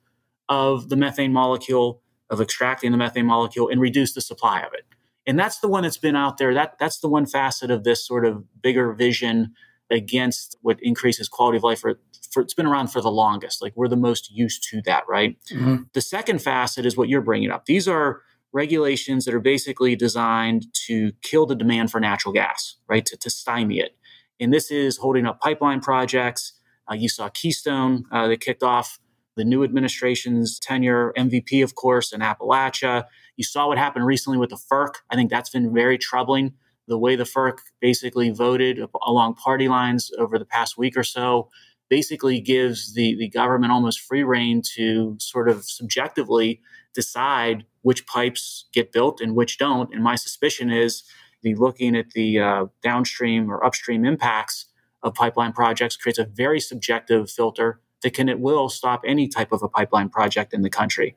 of 0.48 0.88
the 0.88 0.96
methane 0.96 1.32
molecule, 1.32 2.02
of 2.30 2.40
extracting 2.40 2.90
the 2.90 2.98
methane 2.98 3.26
molecule 3.26 3.68
and 3.68 3.80
reduce 3.80 4.14
the 4.14 4.20
supply 4.20 4.60
of 4.60 4.72
it. 4.72 4.84
And 5.26 5.38
that's 5.38 5.58
the 5.58 5.68
one 5.68 5.82
that's 5.82 5.98
been 5.98 6.16
out 6.16 6.38
there. 6.38 6.54
That 6.54 6.78
that's 6.78 7.00
the 7.00 7.08
one 7.08 7.26
facet 7.26 7.70
of 7.70 7.84
this 7.84 8.06
sort 8.06 8.24
of 8.24 8.44
bigger 8.62 8.92
vision 8.92 9.54
against 9.90 10.56
what 10.62 10.78
increases 10.82 11.28
quality 11.28 11.56
of 11.56 11.62
life 11.62 11.80
for, 11.80 11.98
for 12.30 12.42
it's 12.42 12.54
been 12.54 12.66
around 12.66 12.88
for 12.88 13.00
the 13.00 13.10
longest. 13.10 13.62
Like 13.62 13.72
we're 13.76 13.88
the 13.88 13.96
most 13.96 14.30
used 14.30 14.62
to 14.70 14.82
that, 14.82 15.04
right? 15.08 15.36
Mm-hmm. 15.50 15.84
The 15.92 16.00
second 16.00 16.42
facet 16.42 16.86
is 16.86 16.96
what 16.96 17.08
you're 17.08 17.20
bringing 17.20 17.50
up. 17.50 17.66
These 17.66 17.86
are 17.86 18.22
regulations 18.52 19.24
that 19.24 19.34
are 19.34 19.40
basically 19.40 19.94
designed 19.96 20.66
to 20.86 21.12
kill 21.22 21.46
the 21.46 21.54
demand 21.54 21.90
for 21.90 22.00
natural 22.00 22.32
gas, 22.32 22.76
right? 22.88 23.04
To, 23.06 23.16
to 23.16 23.30
stymie 23.30 23.80
it. 23.80 23.96
And 24.40 24.52
this 24.52 24.70
is 24.70 24.98
holding 24.98 25.26
up 25.26 25.40
pipeline 25.40 25.80
projects. 25.80 26.54
Uh, 26.90 26.94
you 26.94 27.08
saw 27.08 27.28
Keystone 27.28 28.04
uh, 28.12 28.28
that 28.28 28.40
kicked 28.40 28.62
off 28.62 28.98
the 29.36 29.44
new 29.44 29.62
administration's 29.62 30.58
tenure, 30.58 31.12
MVP, 31.16 31.62
of 31.62 31.74
course, 31.74 32.12
in 32.12 32.20
Appalachia. 32.20 33.04
You 33.36 33.44
saw 33.44 33.68
what 33.68 33.78
happened 33.78 34.06
recently 34.06 34.38
with 34.38 34.50
the 34.50 34.56
FERC. 34.56 34.94
I 35.10 35.14
think 35.14 35.30
that's 35.30 35.50
been 35.50 35.74
very 35.74 35.98
troubling. 35.98 36.54
The 36.88 36.98
way 36.98 37.16
the 37.16 37.24
FERC 37.24 37.58
basically 37.80 38.30
voted 38.30 38.80
along 39.02 39.34
party 39.34 39.68
lines 39.68 40.10
over 40.18 40.38
the 40.38 40.44
past 40.44 40.78
week 40.78 40.96
or 40.96 41.04
so 41.04 41.48
basically 41.88 42.40
gives 42.40 42.94
the, 42.94 43.16
the 43.16 43.28
government 43.28 43.72
almost 43.72 44.00
free 44.00 44.22
rein 44.22 44.62
to 44.74 45.16
sort 45.20 45.48
of 45.48 45.64
subjectively 45.64 46.60
decide 46.94 47.64
which 47.82 48.06
pipes 48.06 48.66
get 48.72 48.92
built 48.92 49.20
and 49.20 49.36
which 49.36 49.58
don't. 49.58 49.92
And 49.94 50.02
my 50.02 50.16
suspicion 50.16 50.70
is 50.70 51.04
the 51.42 51.54
looking 51.54 51.94
at 51.96 52.10
the 52.10 52.40
uh, 52.40 52.66
downstream 52.82 53.50
or 53.50 53.64
upstream 53.64 54.04
impacts 54.04 54.66
of 55.02 55.14
pipeline 55.14 55.52
projects 55.52 55.96
creates 55.96 56.18
a 56.18 56.24
very 56.24 56.58
subjective 56.58 57.30
filter 57.30 57.80
that 58.02 58.14
can 58.14 58.28
at 58.28 58.40
will 58.40 58.68
stop 58.68 59.02
any 59.06 59.28
type 59.28 59.52
of 59.52 59.62
a 59.62 59.68
pipeline 59.68 60.08
project 60.08 60.52
in 60.52 60.62
the 60.62 60.70
country. 60.70 61.16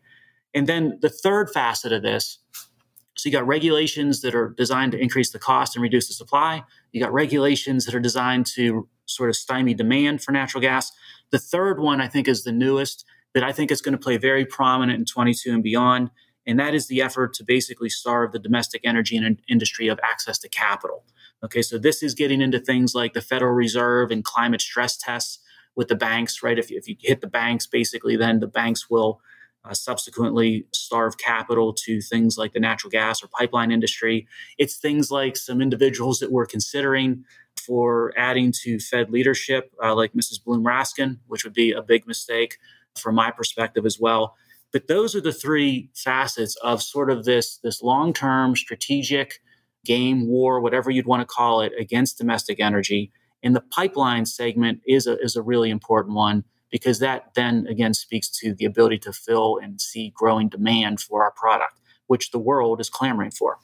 And 0.54 0.68
then 0.68 1.00
the 1.02 1.10
third 1.10 1.50
facet 1.50 1.92
of 1.92 2.04
this 2.04 2.40
so 3.20 3.30
you 3.30 3.34
got 3.34 3.46
regulations 3.46 4.22
that 4.22 4.34
are 4.34 4.50
designed 4.50 4.94
to 4.94 5.00
increase 5.00 5.32
the 5.32 5.40
cost 5.40 5.76
and 5.76 5.84
reduce 5.84 6.08
the 6.08 6.14
supply. 6.14 6.64
You 6.92 7.02
got 7.02 7.14
regulations 7.14 7.86
that 7.86 7.96
are 7.96 8.00
designed 8.00 8.46
to 8.56 8.88
sort 9.06 9.30
of 9.30 9.36
stymie 9.36 9.74
demand 9.74 10.24
for 10.24 10.32
natural 10.32 10.62
gas. 10.62 10.92
The 11.32 11.40
third 11.40 11.80
one, 11.80 12.02
I 12.02 12.08
think, 12.08 12.28
is 12.28 12.44
the 12.44 12.52
newest 12.52 13.06
that 13.34 13.44
I 13.44 13.52
think 13.52 13.72
is 13.72 13.82
going 13.82 13.94
to 13.94 14.00
play 14.00 14.18
very 14.18 14.46
prominent 14.46 15.00
in 15.00 15.06
22 15.06 15.52
and 15.54 15.64
beyond. 15.64 16.12
And 16.48 16.60
that 16.60 16.74
is 16.74 16.88
the 16.88 17.02
effort 17.02 17.34
to 17.36 17.44
basically 17.44 17.90
starve 17.90 18.32
the 18.32 18.40
domestic 18.40 18.82
energy 18.84 19.18
and 19.18 19.40
industry 19.48 19.88
of 19.88 20.00
access 20.04 20.40
to 20.40 20.50
capital. 20.50 21.04
Okay, 21.44 21.62
so 21.62 21.78
this 21.78 22.02
is 22.02 22.16
getting 22.16 22.42
into 22.42 22.60
things 22.60 22.96
like 22.96 23.14
the 23.14 23.22
Federal 23.22 23.54
Reserve 23.54 24.12
and 24.12 24.24
climate 24.24 24.62
stress 24.62 24.98
tests 24.98 25.40
with 25.76 25.88
the 25.88 25.96
banks, 25.96 26.42
right? 26.42 26.58
If, 26.58 26.72
if 26.72 26.88
you 26.88 26.96
hit 27.00 27.22
the 27.22 27.28
banks, 27.28 27.68
basically, 27.68 28.16
then 28.16 28.40
the 28.40 28.48
banks 28.48 28.90
will 28.90 29.22
uh, 29.66 29.74
subsequently 29.74 30.66
starve 30.74 31.18
capital 31.18 31.74
to 31.74 32.02
things 32.02 32.38
like 32.38 32.54
the 32.54 32.60
natural 32.60 32.90
gas 32.90 33.24
or 33.24 33.28
pipeline 33.28 33.72
industry. 33.72 34.28
It's 34.58 34.78
things 34.78 35.12
like 35.12 35.36
some 35.36 35.62
individuals 35.62 36.20
that 36.20 36.32
we're 36.32 36.46
considering 36.46 37.26
for 37.66 38.14
adding 38.18 38.54
to 38.64 38.80
Fed 38.80 39.10
leadership, 39.12 39.74
uh, 39.84 39.94
like 39.96 40.14
Mrs. 40.14 40.44
Bloom 40.44 40.64
Raskin, 40.64 41.20
which 41.28 41.44
would 41.44 41.54
be 41.54 41.72
a 41.72 41.82
big 41.82 42.08
mistake 42.08 42.58
from 42.98 43.16
my 43.16 43.32
perspective 43.32 43.86
as 43.86 44.00
well. 44.00 44.36
But 44.72 44.88
those 44.88 45.16
are 45.16 45.22
the 45.22 45.34
three 45.34 45.90
facets 45.96 46.56
of 46.58 46.82
sort 46.82 47.10
of 47.10 47.26
this, 47.26 47.58
this 47.58 47.82
long 47.82 48.14
term 48.14 48.56
strategic 48.56 49.42
game, 49.86 50.28
war, 50.28 50.62
whatever 50.62 50.92
you'd 50.92 51.06
want 51.06 51.22
to 51.22 51.26
call 51.26 51.62
it, 51.62 51.74
against 51.78 52.18
domestic 52.18 52.60
energy. 52.60 53.12
And 53.42 53.56
the 53.56 53.62
pipeline 53.62 54.26
segment 54.26 54.82
is 54.86 55.08
a, 55.08 55.18
is 55.20 55.36
a 55.36 55.42
really 55.42 55.70
important 55.70 56.16
one 56.16 56.44
because 56.72 57.00
that 57.00 57.34
then 57.36 57.66
again 57.68 57.94
speaks 57.94 58.30
to 58.30 58.54
the 58.54 58.66
ability 58.66 59.00
to 59.00 59.14
fill 59.14 59.58
and 59.62 59.82
see 59.82 60.12
growing 60.16 60.50
demand 60.50 61.00
for 61.00 61.24
our 61.24 61.32
product, 61.32 61.80
which 62.08 62.32
the 62.32 62.40
world 62.40 62.80
is 62.80 62.90
clamoring 62.90 63.32
for. 63.32 63.58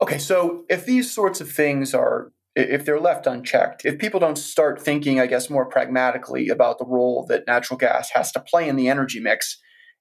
Okay, 0.00 0.18
so 0.18 0.64
if 0.68 0.86
these 0.86 1.12
sorts 1.12 1.40
of 1.40 1.50
things 1.50 1.94
are 1.94 2.32
if 2.54 2.84
they're 2.84 3.00
left 3.00 3.26
unchecked, 3.26 3.84
if 3.84 3.98
people 3.98 4.18
don't 4.18 4.38
start 4.38 4.80
thinking, 4.80 5.20
I 5.20 5.26
guess, 5.26 5.48
more 5.48 5.66
pragmatically 5.66 6.48
about 6.48 6.78
the 6.78 6.84
role 6.84 7.24
that 7.28 7.46
natural 7.46 7.78
gas 7.78 8.10
has 8.14 8.32
to 8.32 8.40
play 8.40 8.68
in 8.68 8.74
the 8.74 8.88
energy 8.88 9.20
mix, 9.20 9.58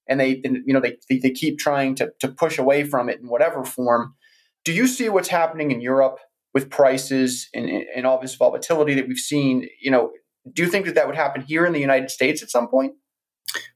and 0.08 0.20
they, 0.20 0.42
you 0.44 0.74
know, 0.74 0.80
they, 0.80 0.98
they 1.10 1.30
keep 1.32 1.60
trying 1.60 1.94
to, 1.96 2.12
to 2.20 2.28
push 2.28 2.58
away 2.58 2.84
from 2.84 3.10
it 3.10 3.20
in 3.20 3.28
whatever 3.28 3.64
form, 3.64 4.16
do 4.64 4.74
you 4.74 4.88
see 4.88 5.08
what's 5.10 5.28
happening 5.28 5.72
in 5.72 5.82
Europe 5.82 6.20
with 6.54 6.70
prices 6.70 7.48
and, 7.54 7.70
and 7.70 8.08
all 8.08 8.20
this 8.20 8.36
volatility 8.36 8.96
that 8.96 9.08
we've 9.08 9.18
seen? 9.18 9.68
You 9.80 9.92
know, 9.92 10.12
do 10.54 10.64
you 10.64 10.70
think 10.70 10.86
that 10.86 10.96
that 10.96 11.08
would 11.08 11.16
happen 11.16 11.42
here 11.42 11.66
in 11.66 11.74
the 11.74 11.80
United 11.80 12.12
States 12.12 12.42
at 12.44 12.50
some 12.50 12.68
point? 12.68 12.94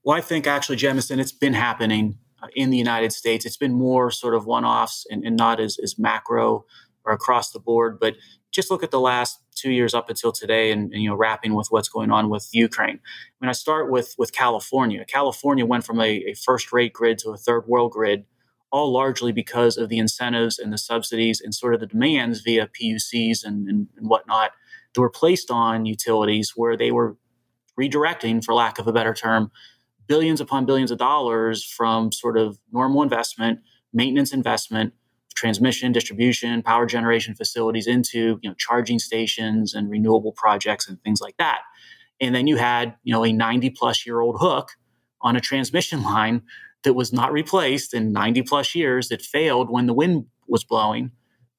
Well, 0.03 0.17
I 0.17 0.21
think 0.21 0.47
actually, 0.47 0.77
Jamison, 0.77 1.19
it's 1.19 1.31
been 1.31 1.53
happening 1.53 2.17
uh, 2.41 2.47
in 2.55 2.69
the 2.69 2.77
United 2.77 3.13
States. 3.13 3.45
It's 3.45 3.57
been 3.57 3.73
more 3.73 4.11
sort 4.11 4.35
of 4.35 4.45
one 4.45 4.65
offs 4.65 5.05
and, 5.09 5.23
and, 5.25 5.35
not 5.35 5.59
as, 5.59 5.77
as 5.81 5.97
macro 5.97 6.65
or 7.05 7.13
across 7.13 7.51
the 7.51 7.59
board. 7.59 7.99
But 7.99 8.15
just 8.51 8.69
look 8.69 8.83
at 8.83 8.91
the 8.91 8.99
last 8.99 9.39
two 9.55 9.71
years 9.71 9.93
up 9.93 10.09
until 10.09 10.31
today 10.31 10.71
and, 10.71 10.91
and, 10.91 11.01
you 11.01 11.09
know 11.09 11.15
wrapping 11.15 11.53
with 11.53 11.67
what's 11.69 11.89
going 11.89 12.11
on 12.11 12.29
with 12.29 12.49
Ukraine. 12.51 12.99
When 13.39 13.49
I 13.49 13.53
start 13.53 13.89
with 13.89 14.15
with 14.17 14.33
California, 14.33 15.05
California 15.05 15.65
went 15.65 15.85
from 15.85 15.99
a, 15.99 16.09
a 16.09 16.33
first 16.33 16.73
rate 16.73 16.93
grid 16.93 17.17
to 17.19 17.29
a 17.29 17.37
third 17.37 17.67
world 17.67 17.91
grid, 17.91 18.25
all 18.71 18.91
largely 18.91 19.31
because 19.31 19.77
of 19.77 19.89
the 19.89 19.99
incentives 19.99 20.59
and 20.59 20.73
the 20.73 20.77
subsidies 20.77 21.41
and 21.41 21.53
sort 21.53 21.73
of 21.73 21.79
the 21.79 21.87
demands 21.87 22.41
via 22.41 22.67
PUCs 22.67 23.43
and, 23.43 23.67
and, 23.67 23.87
and 23.97 24.09
whatnot 24.09 24.51
that 24.93 25.01
were 25.01 25.09
placed 25.09 25.51
on 25.51 25.85
utilities 25.85 26.53
where 26.55 26.77
they 26.77 26.91
were 26.91 27.17
redirecting, 27.79 28.43
for 28.43 28.53
lack 28.53 28.79
of 28.79 28.87
a 28.87 28.93
better 28.93 29.13
term, 29.13 29.51
billions 30.07 30.41
upon 30.41 30.65
billions 30.65 30.91
of 30.91 30.97
dollars 30.97 31.63
from 31.63 32.11
sort 32.11 32.37
of 32.37 32.57
normal 32.71 33.01
investment, 33.01 33.59
maintenance 33.93 34.33
investment, 34.33 34.93
transmission, 35.35 35.91
distribution, 35.91 36.61
power 36.61 36.85
generation 36.85 37.33
facilities 37.35 37.87
into 37.87 38.39
you 38.41 38.49
know 38.49 38.55
charging 38.57 38.99
stations 38.99 39.73
and 39.73 39.89
renewable 39.89 40.33
projects 40.33 40.87
and 40.87 41.01
things 41.01 41.21
like 41.21 41.37
that. 41.37 41.61
And 42.19 42.35
then 42.35 42.47
you 42.47 42.57
had 42.57 42.95
you 43.03 43.13
know 43.13 43.23
a 43.23 43.31
90 43.31 43.69
plus 43.71 44.05
year 44.05 44.19
old 44.19 44.37
hook 44.39 44.71
on 45.21 45.35
a 45.35 45.41
transmission 45.41 46.03
line 46.13 46.43
that 46.83 46.93
was 46.93 47.13
not 47.13 47.31
replaced 47.31 47.93
in 47.93 48.11
90 48.11 48.41
plus 48.43 48.75
years 48.75 49.09
that 49.09 49.21
failed 49.21 49.69
when 49.69 49.85
the 49.85 49.93
wind 49.93 50.25
was 50.47 50.63
blowing 50.63 51.11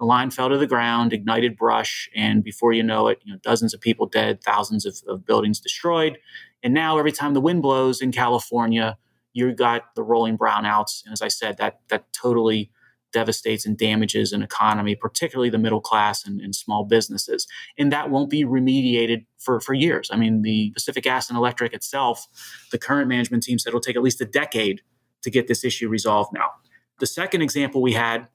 the 0.02 0.06
line 0.06 0.32
fell 0.32 0.48
to 0.48 0.58
the 0.58 0.66
ground, 0.66 1.12
ignited 1.12 1.56
brush, 1.56 2.10
and 2.12 2.42
before 2.42 2.72
you 2.72 2.82
know 2.82 3.06
it, 3.06 3.20
you 3.22 3.32
know, 3.32 3.38
dozens 3.40 3.72
of 3.72 3.80
people 3.80 4.04
dead, 4.04 4.42
thousands 4.42 4.84
of, 4.84 4.96
of 5.06 5.24
buildings 5.24 5.60
destroyed. 5.60 6.18
And 6.60 6.74
now 6.74 6.98
every 6.98 7.12
time 7.12 7.34
the 7.34 7.40
wind 7.40 7.62
blows 7.62 8.00
in 8.00 8.10
California, 8.10 8.98
you've 9.32 9.54
got 9.54 9.94
the 9.94 10.02
rolling 10.02 10.36
brownouts. 10.36 11.04
And 11.04 11.12
as 11.12 11.22
I 11.22 11.28
said, 11.28 11.56
that 11.58 11.82
that 11.88 12.12
totally 12.12 12.72
devastates 13.12 13.64
and 13.64 13.78
damages 13.78 14.32
an 14.32 14.42
economy, 14.42 14.96
particularly 14.96 15.50
the 15.50 15.58
middle 15.58 15.80
class 15.80 16.26
and, 16.26 16.40
and, 16.40 16.52
small 16.52 16.82
businesses. 16.82 17.46
And 17.78 17.92
that 17.92 18.10
won't 18.10 18.28
be 18.28 18.44
remediated 18.44 19.26
for, 19.38 19.60
for 19.60 19.72
years. 19.72 20.10
I 20.12 20.16
mean, 20.16 20.42
the 20.42 20.72
Pacific 20.72 21.04
Gas 21.04 21.28
and 21.28 21.36
Electric 21.36 21.72
itself, 21.74 22.26
the 22.72 22.78
current 22.78 23.08
management 23.08 23.44
team 23.44 23.60
said 23.60 23.70
it'll 23.70 23.80
take 23.80 23.94
at 23.94 24.02
least 24.02 24.20
a 24.20 24.24
decade 24.24 24.80
to 25.22 25.30
get 25.30 25.46
this 25.46 25.62
issue 25.62 25.88
resolved 25.88 26.32
now. 26.32 26.50
The 26.98 27.06
second 27.06 27.42
example 27.42 27.80
we 27.80 27.92
had 27.92 28.26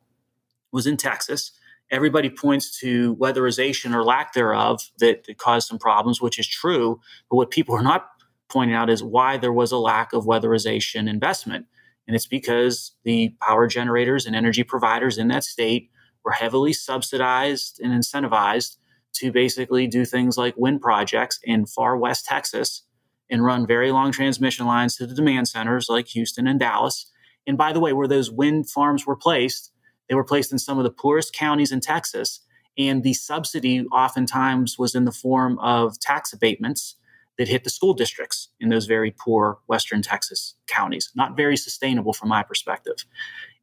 was 0.71 0.87
in 0.87 0.95
Texas. 0.95 1.51
Everybody 1.89 2.29
points 2.29 2.79
to 2.79 3.15
weatherization 3.15 3.93
or 3.93 4.03
lack 4.03 4.33
thereof 4.33 4.81
that, 4.99 5.23
that 5.25 5.37
caused 5.37 5.67
some 5.67 5.77
problems, 5.79 6.21
which 6.21 6.37
is 6.37 6.47
true. 6.47 6.99
But 7.29 7.37
what 7.37 7.51
people 7.51 7.75
are 7.75 7.83
not 7.83 8.07
pointing 8.49 8.75
out 8.75 8.89
is 8.89 9.03
why 9.03 9.37
there 9.37 9.53
was 9.53 9.71
a 9.71 9.77
lack 9.77 10.13
of 10.13 10.25
weatherization 10.25 11.09
investment. 11.09 11.65
And 12.07 12.15
it's 12.15 12.27
because 12.27 12.93
the 13.03 13.35
power 13.41 13.67
generators 13.67 14.25
and 14.25 14.35
energy 14.35 14.63
providers 14.63 15.17
in 15.17 15.27
that 15.29 15.43
state 15.43 15.89
were 16.23 16.31
heavily 16.31 16.73
subsidized 16.73 17.79
and 17.81 17.91
incentivized 17.93 18.77
to 19.13 19.31
basically 19.31 19.87
do 19.87 20.05
things 20.05 20.37
like 20.37 20.55
wind 20.57 20.81
projects 20.81 21.39
in 21.43 21.65
far 21.65 21.97
west 21.97 22.25
Texas 22.25 22.83
and 23.29 23.43
run 23.43 23.67
very 23.67 23.91
long 23.91 24.11
transmission 24.11 24.65
lines 24.65 24.95
to 24.95 25.05
the 25.05 25.15
demand 25.15 25.47
centers 25.47 25.87
like 25.89 26.07
Houston 26.09 26.47
and 26.47 26.59
Dallas. 26.59 27.11
And 27.45 27.57
by 27.57 27.73
the 27.73 27.79
way, 27.79 27.93
where 27.93 28.07
those 28.07 28.31
wind 28.31 28.69
farms 28.69 29.05
were 29.05 29.15
placed, 29.15 29.71
they 30.09 30.15
were 30.15 30.23
placed 30.23 30.51
in 30.51 30.59
some 30.59 30.77
of 30.77 30.83
the 30.83 30.91
poorest 30.91 31.33
counties 31.33 31.71
in 31.71 31.79
Texas. 31.79 32.41
And 32.77 33.03
the 33.03 33.13
subsidy 33.13 33.85
oftentimes 33.87 34.77
was 34.77 34.93
in 34.95 35.05
the 35.05 35.11
form 35.11 35.57
of 35.59 35.99
tax 35.99 36.31
abatements 36.31 36.95
that 37.37 37.47
hit 37.47 37.63
the 37.63 37.69
school 37.69 37.93
districts 37.93 38.49
in 38.59 38.69
those 38.69 38.85
very 38.85 39.11
poor 39.11 39.59
Western 39.67 40.01
Texas 40.01 40.55
counties. 40.67 41.11
Not 41.15 41.37
very 41.37 41.57
sustainable 41.57 42.13
from 42.13 42.29
my 42.29 42.43
perspective. 42.43 43.05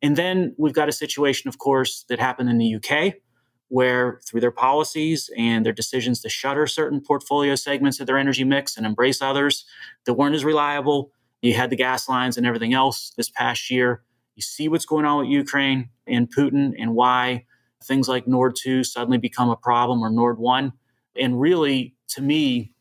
And 0.02 0.16
then 0.16 0.54
we've 0.58 0.74
got 0.74 0.88
a 0.88 0.92
situation, 0.92 1.48
of 1.48 1.58
course, 1.58 2.04
that 2.08 2.18
happened 2.20 2.50
in 2.50 2.58
the 2.58 2.76
UK, 2.76 3.14
where 3.68 4.20
through 4.26 4.40
their 4.40 4.52
policies 4.52 5.30
and 5.36 5.66
their 5.66 5.72
decisions 5.72 6.20
to 6.20 6.28
shutter 6.28 6.66
certain 6.66 7.00
portfolio 7.00 7.54
segments 7.56 7.98
of 7.98 8.06
their 8.06 8.18
energy 8.18 8.44
mix 8.44 8.76
and 8.76 8.86
embrace 8.86 9.20
others 9.20 9.64
that 10.06 10.14
weren't 10.14 10.34
as 10.34 10.44
reliable, 10.44 11.10
you 11.42 11.54
had 11.54 11.70
the 11.70 11.76
gas 11.76 12.08
lines 12.08 12.36
and 12.36 12.46
everything 12.46 12.74
else 12.74 13.12
this 13.16 13.28
past 13.28 13.70
year. 13.70 14.02
You 14.36 14.42
see 14.42 14.68
what's 14.68 14.86
going 14.86 15.04
on 15.04 15.18
with 15.18 15.28
Ukraine 15.28 15.90
and 16.06 16.32
Putin 16.34 16.72
and 16.78 16.94
why 16.94 17.44
things 17.82 18.08
like 18.08 18.26
Nord 18.26 18.56
2 18.60 18.84
suddenly 18.84 19.18
become 19.18 19.50
a 19.50 19.56
problem 19.56 20.02
or 20.02 20.10
Nord 20.10 20.38
1. 20.38 20.72
And 21.20 21.40
really, 21.40 21.94
to 22.08 22.22
me, 22.22 22.72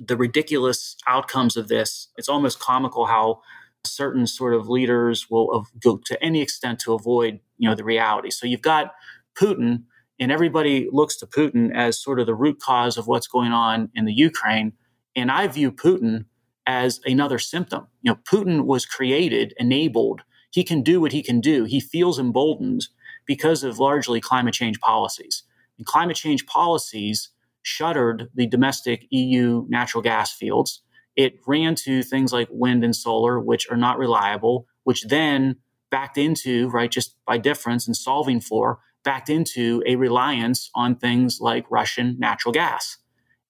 the 0.00 0.16
ridiculous 0.16 0.96
outcomes 1.06 1.56
of 1.56 1.68
this, 1.68 2.08
it's 2.16 2.28
almost 2.28 2.58
comical 2.58 3.06
how 3.06 3.42
certain 3.84 4.26
sort 4.26 4.54
of 4.54 4.68
leaders 4.68 5.28
will 5.30 5.66
go 5.80 5.98
to 6.06 6.22
any 6.22 6.40
extent 6.40 6.78
to 6.80 6.94
avoid 6.94 7.40
you 7.58 7.68
know 7.68 7.74
the 7.74 7.84
reality. 7.84 8.30
So 8.30 8.46
you've 8.46 8.62
got 8.62 8.92
Putin, 9.40 9.84
and 10.18 10.32
everybody 10.32 10.88
looks 10.90 11.16
to 11.18 11.26
Putin 11.26 11.74
as 11.74 12.00
sort 12.00 12.20
of 12.20 12.26
the 12.26 12.34
root 12.34 12.60
cause 12.60 12.96
of 12.96 13.06
what's 13.06 13.26
going 13.26 13.52
on 13.52 13.90
in 13.94 14.04
the 14.04 14.12
Ukraine. 14.12 14.72
And 15.14 15.30
I 15.30 15.46
view 15.46 15.70
Putin 15.72 16.26
as 16.66 17.00
another 17.04 17.38
symptom. 17.38 17.86
You 18.02 18.12
know, 18.12 18.18
Putin 18.30 18.64
was 18.64 18.86
created, 18.86 19.54
enabled. 19.58 20.22
He 20.52 20.64
can 20.64 20.82
do 20.82 21.00
what 21.00 21.12
he 21.12 21.22
can 21.22 21.40
do. 21.40 21.64
He 21.64 21.80
feels 21.80 22.18
emboldened 22.18 22.86
because 23.26 23.64
of 23.64 23.78
largely 23.78 24.20
climate 24.20 24.54
change 24.54 24.78
policies. 24.80 25.42
And 25.78 25.86
climate 25.86 26.16
change 26.16 26.46
policies 26.46 27.30
shuttered 27.62 28.28
the 28.34 28.46
domestic 28.46 29.06
EU 29.10 29.64
natural 29.68 30.02
gas 30.02 30.32
fields. 30.32 30.82
It 31.16 31.34
ran 31.46 31.74
to 31.76 32.02
things 32.02 32.32
like 32.32 32.48
wind 32.50 32.84
and 32.84 32.94
solar, 32.94 33.40
which 33.40 33.68
are 33.70 33.76
not 33.76 33.98
reliable, 33.98 34.66
which 34.84 35.04
then 35.04 35.56
backed 35.90 36.18
into, 36.18 36.68
right, 36.68 36.90
just 36.90 37.16
by 37.26 37.38
difference 37.38 37.86
and 37.86 37.96
solving 37.96 38.40
for, 38.40 38.80
backed 39.04 39.30
into 39.30 39.82
a 39.86 39.96
reliance 39.96 40.70
on 40.74 40.96
things 40.96 41.38
like 41.40 41.70
Russian 41.70 42.16
natural 42.18 42.52
gas. 42.52 42.98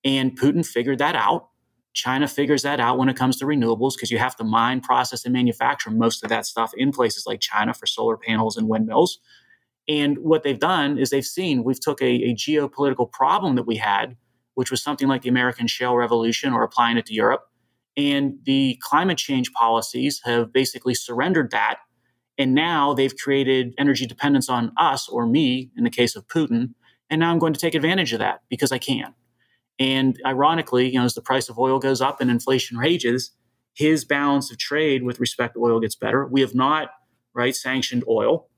And 0.04 0.38
Putin 0.38 0.64
figured 0.66 0.98
that 0.98 1.14
out. 1.16 1.48
China 1.92 2.26
figures 2.26 2.62
that 2.62 2.81
out 2.81 2.98
when 2.98 3.09
it 3.09 3.16
comes 3.16 3.37
to 3.38 3.44
renewables 3.44 3.94
because 3.94 4.11
you 4.11 4.18
have 4.18 4.37
to 4.37 4.44
mine, 4.44 4.81
process, 4.81 5.24
and 5.24 5.33
manufacture 5.33 5.90
most 5.90 6.22
of 6.22 6.31
that 6.31 6.46
stuff 6.46 6.72
in 6.76 6.90
places 6.90 7.26
like 7.26 7.40
China 7.40 7.74
for 7.74 7.87
solar 7.87 8.16
panels 8.16 8.57
and 8.57 8.68
windmills. 8.68 9.18
And 9.88 10.18
what 10.18 10.42
they've 10.42 10.59
done 10.59 10.98
is 10.98 11.11
they've 11.11 11.24
seen 11.24 11.64
we've 11.64 11.81
took 11.81 12.00
a, 12.00 12.07
a 12.07 12.35
geopolitical 12.35 13.11
problem 13.11 13.57
that 13.57 13.66
we 13.66 13.76
had, 13.76 14.16
which 14.55 14.70
was 14.70 14.83
something 14.83 15.09
like 15.09 15.22
the 15.22 15.28
American 15.28 15.66
shale 15.66 15.96
revolution 15.96 16.52
or 16.52 16.62
applying 16.62 16.96
it 16.96 17.07
to 17.07 17.14
Europe. 17.14 17.42
And 17.96 18.38
the 18.44 18.78
climate 18.81 19.18
change 19.18 19.52
policies 19.52 20.22
have 20.24 20.52
basically 20.52 20.94
surrendered 20.94 21.50
that. 21.50 21.78
And 22.38 22.55
now 22.55 22.94
they've 22.94 23.14
created 23.14 23.74
energy 23.78 24.07
dependence 24.07 24.48
on 24.48 24.72
us 24.78 25.09
or 25.09 25.26
me 25.26 25.70
in 25.76 25.85
the 25.85 25.90
case 25.90 26.16
of 26.16 26.26
Putin. 26.26 26.70
And 27.11 27.20
now 27.20 27.31
I'm 27.31 27.38
going 27.38 27.52
to 27.52 27.61
take 27.61 27.74
advantage 27.74 28.14
of 28.14 28.20
that 28.20 28.40
because 28.48 28.72
I 28.72 28.78
can. 28.78 29.14
And 29.78 30.20
ironically, 30.24 30.88
you 30.88 30.98
know, 30.98 31.04
as 31.04 31.14
the 31.14 31.22
price 31.22 31.48
of 31.48 31.58
oil 31.58 31.78
goes 31.78 32.00
up 32.00 32.20
and 32.20 32.30
inflation 32.30 32.76
rages, 32.76 33.32
his 33.74 34.04
balance 34.04 34.50
of 34.50 34.58
trade 34.58 35.02
with 35.02 35.18
respect 35.18 35.54
to 35.54 35.64
oil 35.64 35.80
gets 35.80 35.94
better. 35.94 36.26
We 36.26 36.42
have 36.42 36.54
not, 36.54 36.90
right, 37.35 37.56
sanctioned 37.56 38.04
oil 38.08 38.48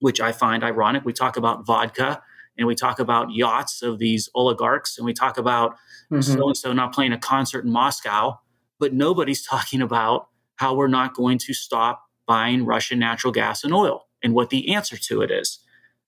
which 0.00 0.20
I 0.20 0.32
find 0.32 0.62
ironic. 0.62 1.04
We 1.04 1.12
talk 1.12 1.36
about 1.36 1.66
vodka 1.66 2.22
and 2.56 2.66
we 2.66 2.74
talk 2.74 2.98
about 2.98 3.32
yachts 3.32 3.82
of 3.82 3.98
these 3.98 4.28
oligarchs 4.34 4.98
and 4.98 5.04
we 5.04 5.12
talk 5.12 5.38
about 5.38 5.76
so 6.22 6.46
and 6.46 6.56
so 6.56 6.72
not 6.72 6.92
playing 6.92 7.12
a 7.12 7.18
concert 7.18 7.64
in 7.64 7.70
Moscow, 7.70 8.38
but 8.78 8.92
nobody's 8.92 9.44
talking 9.46 9.82
about 9.82 10.28
how 10.56 10.74
we're 10.74 10.88
not 10.88 11.14
going 11.14 11.38
to 11.38 11.54
stop 11.54 12.04
buying 12.26 12.64
Russian 12.64 12.98
natural 12.98 13.32
gas 13.32 13.64
and 13.64 13.72
oil 13.72 14.06
and 14.22 14.34
what 14.34 14.50
the 14.50 14.74
answer 14.74 14.96
to 14.96 15.22
it 15.22 15.30
is. 15.30 15.60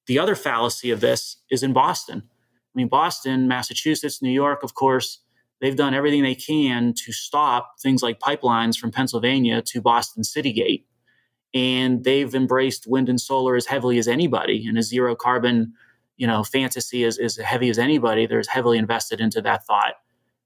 The 0.06 0.18
other 0.18 0.34
fallacy 0.34 0.90
of 0.90 1.00
this 1.00 1.36
is 1.50 1.62
in 1.62 1.72
Boston. 1.72 2.24
I 2.74 2.76
mean, 2.76 2.88
Boston, 2.88 3.48
Massachusetts, 3.48 4.22
New 4.22 4.30
York, 4.30 4.62
of 4.62 4.74
course, 4.74 5.20
they've 5.60 5.76
done 5.76 5.94
everything 5.94 6.22
they 6.22 6.34
can 6.34 6.94
to 7.04 7.12
stop 7.12 7.74
things 7.82 8.02
like 8.02 8.20
pipelines 8.20 8.76
from 8.76 8.92
Pennsylvania 8.92 9.62
to 9.62 9.80
Boston 9.80 10.24
City 10.24 10.52
Gate 10.52 10.86
and 11.52 12.04
they've 12.04 12.34
embraced 12.34 12.86
wind 12.86 13.08
and 13.08 13.20
solar 13.20 13.56
as 13.56 13.66
heavily 13.66 13.98
as 13.98 14.06
anybody 14.06 14.66
and 14.66 14.78
a 14.78 14.82
zero 14.82 15.16
carbon 15.16 15.72
you 16.16 16.26
know 16.26 16.44
fantasy 16.44 17.02
is 17.02 17.18
as 17.18 17.36
heavy 17.36 17.70
as 17.70 17.78
anybody. 17.78 18.26
They're 18.26 18.38
as 18.38 18.48
heavily 18.48 18.78
invested 18.78 19.20
into 19.20 19.40
that 19.42 19.66
thought. 19.66 19.94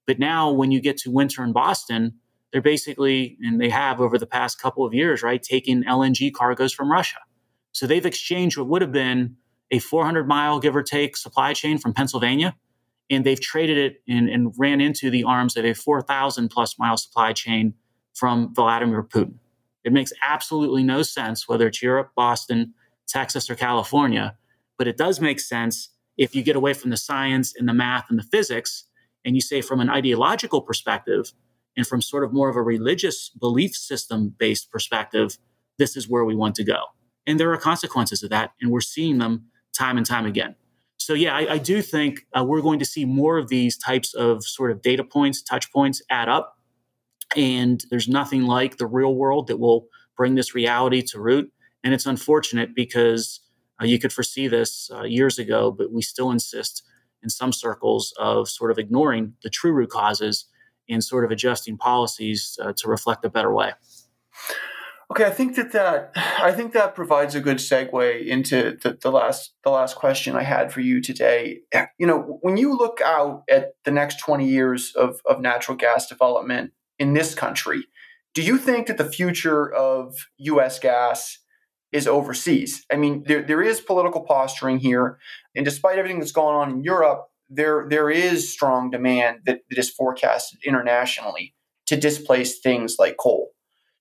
But 0.07 0.19
now 0.19 0.51
when 0.51 0.71
you 0.71 0.81
get 0.81 0.97
to 0.99 1.11
winter 1.11 1.43
in 1.45 1.53
boston 1.53 2.15
they're 2.53 2.63
basically 2.63 3.37
and 3.43 3.61
they 3.61 3.69
have 3.69 4.01
over 4.01 4.17
the 4.17 4.27
past 4.27 4.61
couple 4.61 4.87
of 4.87 4.95
years 4.95 5.23
right 5.23 5.43
taking 5.43 5.85
lng 5.85 6.33
cargoes 6.33 6.73
from 6.73 6.91
russia. 6.91 7.19
So 7.73 7.87
they've 7.87 8.07
exchanged 8.07 8.57
what 8.57 8.69
would 8.69 8.83
have 8.83 8.93
been 8.93 9.37
a 9.71 9.79
400 9.79 10.29
mile 10.29 10.61
give 10.61 10.77
or 10.77 10.83
take 10.83 11.17
supply 11.17 11.53
chain 11.53 11.79
from 11.79 11.93
pennsylvania 11.93 12.57
and 13.11 13.25
they've 13.25 13.41
traded 13.41 13.77
it 13.77 14.03
and, 14.09 14.29
and 14.29 14.55
ran 14.57 14.81
into 14.81 15.11
the 15.11 15.25
arms 15.25 15.57
of 15.57 15.65
a 15.65 15.75
4000 15.75 16.49
plus 16.49 16.79
mile 16.79 16.97
supply 16.97 17.33
chain 17.33 17.75
from 18.15 18.55
vladimir 18.55 19.03
putin 19.03 19.35
it 19.85 19.93
makes 19.93 20.13
absolutely 20.27 20.83
no 20.83 21.03
sense 21.03 21.47
whether 21.47 21.69
it's 21.69 21.83
Europe, 21.83 22.13
Boston, 22.17 22.75
Texas, 23.07 23.49
or 23.51 23.55
California. 23.55 24.37
But 24.79 24.89
it 24.89 24.97
does 24.97 25.21
make 25.21 25.39
sense 25.39 25.91
if 26.17 26.35
you 26.35 26.43
get 26.43 26.57
away 26.57 26.73
from 26.73 26.91
the 26.91 26.97
science 26.97 27.55
and 27.57 27.69
the 27.69 27.75
math 27.75 28.07
and 28.09 28.19
the 28.19 28.25
physics 28.25 28.85
and 29.25 29.35
you 29.35 29.41
say 29.41 29.61
from 29.61 29.81
an 29.81 29.91
ideological 29.91 30.63
perspective 30.63 31.33
and 31.77 31.87
from 31.87 32.01
sort 32.01 32.25
of 32.25 32.33
more 32.33 32.49
of 32.49 32.57
a 32.57 32.63
religious 32.63 33.29
belief 33.29 33.75
system 33.75 34.35
based 34.39 34.71
perspective, 34.71 35.39
this 35.79 35.97
is 35.97 36.09
where 36.09 36.25
we 36.25 36.35
want 36.35 36.55
to 36.57 36.65
go. 36.65 36.81
And 37.27 37.39
there 37.39 37.53
are 37.53 37.59
consequences 37.59 38.23
of 38.23 38.31
that, 38.31 38.53
and 38.61 38.71
we're 38.71 38.81
seeing 38.81 39.19
them 39.19 39.47
time 39.77 39.97
and 39.97 40.07
time 40.07 40.27
again. 40.27 40.55
So, 40.97 41.13
yeah, 41.13 41.35
I, 41.37 41.55
I 41.55 41.59
do 41.59 41.83
think 41.83 42.27
uh, 42.37 42.45
we're 42.45 42.63
going 42.63 42.79
to 42.79 42.85
see 42.85 43.05
more 43.05 43.37
of 43.37 43.49
these 43.49 43.77
types 43.77 44.15
of 44.15 44.45
sort 44.45 44.71
of 44.71 44.81
data 44.81 45.05
points, 45.05 45.43
touch 45.43 45.71
points 45.73 46.01
add 46.09 46.29
up 46.29 46.55
and 47.37 47.85
there's 47.91 48.09
nothing 48.09 48.45
like 48.45 48.77
the 48.77 48.87
real 48.87 49.15
world 49.15 49.49
that 49.49 49.59
will 49.59 49.87
bring 50.17 50.35
this 50.35 50.55
reality 50.55 51.03
to 51.03 51.21
root. 51.21 51.53
And 51.83 51.93
it's 51.93 52.07
unfortunate 52.07 52.75
because 52.75 53.41
uh, 53.81 53.85
you 53.85 53.99
could 53.99 54.13
foresee 54.13 54.49
this 54.49 54.91
uh, 54.93 55.03
years 55.03 55.39
ago, 55.39 55.71
but 55.71 55.93
we 55.93 56.03
still 56.03 56.31
insist 56.31 56.83
in 57.23 57.29
some 57.29 57.53
circles 57.53 58.15
of 58.19 58.49
sort 58.49 58.71
of 58.71 58.79
ignoring 58.79 59.35
the 59.43 59.51
true 59.51 59.73
root 59.73 59.91
causes 59.91 60.47
and 60.89 61.03
sort 61.03 61.25
of 61.25 61.31
adjusting 61.31 61.77
policies 61.77 62.59
uh, 62.63 62.73
to 62.77 62.89
reflect 62.89 63.25
a 63.25 63.31
better 63.31 63.53
way. 63.53 63.73
Okay, 65.11 65.25
I 65.25 65.31
think 65.31 65.57
that 65.57 65.73
that 65.73 66.13
I 66.17 66.53
think 66.53 66.73
that 66.73 66.95
provides 66.95 67.35
a 67.35 67.41
good 67.41 67.59
segue 67.59 68.27
into 68.27 68.77
the, 68.83 68.99
the 69.01 69.11
last 69.11 69.55
the 69.63 69.71
last 69.71 69.97
question 69.97 70.35
I 70.35 70.43
had 70.43 70.73
for 70.73 70.81
you 70.81 71.01
today. 71.01 71.61
You 71.99 72.07
know, 72.07 72.39
when 72.41 72.57
you 72.57 72.77
look 72.77 73.01
out 73.05 73.43
at 73.51 73.75
the 73.85 73.91
next 73.91 74.19
twenty 74.19 74.49
years 74.49 74.95
of 74.95 75.21
of 75.27 75.41
natural 75.41 75.77
gas 75.77 76.07
development, 76.07 76.73
in 76.99 77.15
this 77.15 77.35
country. 77.35 77.85
Do 78.35 78.43
you 78.43 78.59
think 78.59 78.87
that 78.87 78.99
the 78.99 79.11
future 79.11 79.73
of 79.73 80.15
US 80.39 80.79
gas 80.79 81.39
is 81.93 82.09
overseas? 82.09 82.85
I 82.93 82.97
mean, 82.97 83.25
there, 83.27 83.43
there 83.43 83.63
is 83.63 83.81
political 83.81 84.23
posturing 84.23 84.79
here. 84.79 85.19
And 85.55 85.65
despite 85.65 85.99
everything 85.99 86.19
that's 86.19 86.33
going 86.33 86.57
on 86.57 86.71
in 86.71 86.83
Europe, 86.83 87.27
there, 87.49 87.87
there 87.89 88.11
is 88.11 88.53
strong 88.53 88.91
demand 88.91 89.41
that, 89.47 89.61
that 89.71 89.79
is 89.79 89.91
forecasted 89.91 90.61
internationally 90.65 91.55
to 91.87 91.97
displace 91.97 92.61
things 92.61 92.97
like 92.99 93.17
coal. 93.19 93.51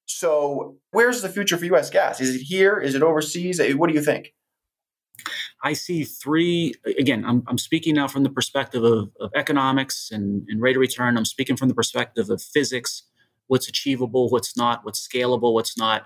So, 0.05 0.77
where's 0.91 1.21
the 1.21 1.29
future 1.29 1.57
for 1.57 1.65
US 1.65 1.89
gas? 1.89 2.19
Is 2.19 2.35
it 2.35 2.41
here? 2.41 2.79
Is 2.79 2.95
it 2.95 3.03
overseas? 3.03 3.59
Eh, 3.59 3.73
what 3.73 3.87
do 3.87 3.95
you 3.95 4.01
think? 4.01 4.33
I 5.63 5.73
see 5.73 6.03
three, 6.03 6.73
again, 6.99 7.23
I'm, 7.25 7.43
I'm 7.47 7.57
speaking 7.57 7.95
now 7.95 8.07
from 8.07 8.23
the 8.23 8.29
perspective 8.29 8.83
of, 8.83 9.11
of 9.21 9.31
economics 9.33 10.11
and, 10.11 10.45
and 10.49 10.61
rate 10.61 10.75
of 10.75 10.81
return. 10.81 11.17
I'm 11.17 11.25
speaking 11.25 11.55
from 11.55 11.69
the 11.69 11.73
perspective 11.73 12.29
of 12.29 12.41
physics, 12.41 13.03
what's 13.47 13.69
achievable, 13.69 14.29
what's 14.29 14.57
not, 14.57 14.83
what's 14.83 15.07
scalable, 15.07 15.53
what's 15.53 15.77
not. 15.77 16.03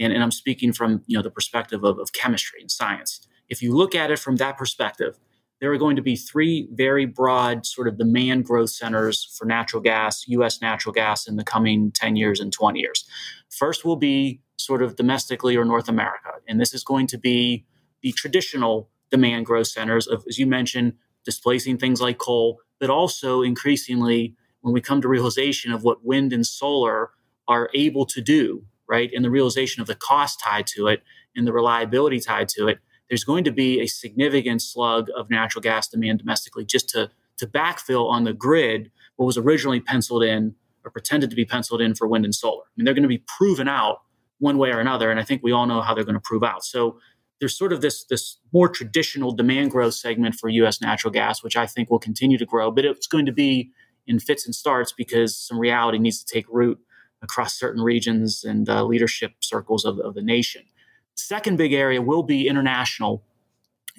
And, 0.00 0.12
and 0.12 0.22
I'm 0.22 0.30
speaking 0.30 0.72
from 0.72 1.02
you 1.06 1.16
know 1.16 1.22
the 1.22 1.30
perspective 1.30 1.84
of, 1.84 1.98
of 1.98 2.12
chemistry 2.12 2.60
and 2.60 2.70
science. 2.70 3.26
If 3.48 3.62
you 3.62 3.76
look 3.76 3.94
at 3.94 4.10
it 4.10 4.18
from 4.18 4.36
that 4.36 4.56
perspective, 4.56 5.18
there 5.60 5.72
are 5.72 5.78
going 5.78 5.96
to 5.96 6.02
be 6.02 6.16
three 6.16 6.68
very 6.72 7.06
broad 7.06 7.64
sort 7.64 7.88
of 7.88 7.96
demand 7.96 8.44
growth 8.44 8.70
centers 8.70 9.34
for 9.38 9.44
natural 9.44 9.82
gas, 9.82 10.24
US 10.28 10.60
natural 10.60 10.92
gas 10.92 11.26
in 11.26 11.36
the 11.36 11.44
coming 11.44 11.90
10 11.92 12.16
years 12.16 12.40
and 12.40 12.52
20 12.52 12.80
years. 12.80 13.04
First 13.50 13.84
will 13.84 13.96
be 13.96 14.40
sort 14.56 14.82
of 14.82 14.96
domestically 14.96 15.56
or 15.56 15.64
North 15.64 15.88
America. 15.88 16.30
And 16.48 16.60
this 16.60 16.74
is 16.74 16.84
going 16.84 17.06
to 17.08 17.18
be 17.18 17.64
the 18.02 18.12
traditional 18.12 18.90
demand 19.10 19.46
growth 19.46 19.68
centers 19.68 20.06
of, 20.06 20.24
as 20.28 20.38
you 20.38 20.46
mentioned, 20.46 20.94
displacing 21.24 21.78
things 21.78 22.00
like 22.00 22.18
coal, 22.18 22.60
but 22.78 22.90
also 22.90 23.42
increasingly 23.42 24.34
when 24.60 24.74
we 24.74 24.80
come 24.80 25.00
to 25.00 25.08
realization 25.08 25.72
of 25.72 25.82
what 25.82 26.04
wind 26.04 26.32
and 26.32 26.46
solar 26.46 27.10
are 27.48 27.70
able 27.74 28.06
to 28.06 28.20
do, 28.20 28.64
right, 28.88 29.10
and 29.14 29.24
the 29.24 29.30
realization 29.30 29.80
of 29.80 29.86
the 29.86 29.94
cost 29.94 30.40
tied 30.40 30.66
to 30.66 30.86
it 30.86 31.02
and 31.36 31.46
the 31.46 31.52
reliability 31.52 32.20
tied 32.20 32.48
to 32.48 32.68
it, 32.68 32.78
there's 33.08 33.24
going 33.24 33.44
to 33.44 33.52
be 33.52 33.80
a 33.80 33.86
significant 33.86 34.62
slug 34.62 35.08
of 35.16 35.30
natural 35.30 35.62
gas 35.62 35.88
demand 35.88 36.18
domestically 36.18 36.64
just 36.64 36.88
to, 36.90 37.10
to 37.38 37.46
backfill 37.46 38.08
on 38.08 38.24
the 38.24 38.32
grid 38.32 38.90
what 39.16 39.26
was 39.26 39.36
originally 39.36 39.80
penciled 39.80 40.22
in 40.22 40.54
or 40.84 40.90
pretended 40.90 41.30
to 41.30 41.36
be 41.36 41.44
penciled 41.44 41.80
in 41.80 41.94
for 41.94 42.06
wind 42.06 42.24
and 42.24 42.34
solar. 42.34 42.62
I 42.62 42.70
mean, 42.76 42.84
they're 42.84 42.94
going 42.94 43.02
to 43.02 43.08
be 43.08 43.24
proven 43.38 43.68
out 43.68 44.02
one 44.38 44.58
way 44.58 44.70
or 44.70 44.80
another, 44.80 45.10
and 45.10 45.18
I 45.18 45.24
think 45.24 45.42
we 45.42 45.52
all 45.52 45.66
know 45.66 45.80
how 45.80 45.94
they're 45.94 46.04
going 46.04 46.14
to 46.14 46.20
prove 46.20 46.42
out. 46.42 46.64
So 46.64 46.98
there's 47.40 47.56
sort 47.56 47.72
of 47.72 47.80
this 47.80 48.04
this 48.04 48.38
more 48.52 48.68
traditional 48.68 49.32
demand 49.32 49.70
growth 49.70 49.94
segment 49.94 50.34
for 50.34 50.48
U.S. 50.48 50.80
natural 50.80 51.12
gas, 51.12 51.42
which 51.42 51.56
I 51.56 51.66
think 51.66 51.90
will 51.90 51.98
continue 51.98 52.38
to 52.38 52.46
grow, 52.46 52.70
but 52.70 52.84
it's 52.84 53.06
going 53.06 53.26
to 53.26 53.32
be 53.32 53.70
in 54.06 54.18
fits 54.18 54.44
and 54.44 54.54
starts 54.54 54.92
because 54.92 55.36
some 55.36 55.58
reality 55.58 55.98
needs 55.98 56.22
to 56.22 56.32
take 56.32 56.46
root 56.50 56.78
across 57.22 57.58
certain 57.58 57.82
regions 57.82 58.44
and 58.44 58.68
uh, 58.68 58.84
leadership 58.84 59.32
circles 59.40 59.84
of, 59.84 59.98
of 59.98 60.14
the 60.14 60.22
nation. 60.22 60.62
Second 61.14 61.56
big 61.56 61.72
area 61.72 62.02
will 62.02 62.22
be 62.22 62.48
international, 62.48 63.24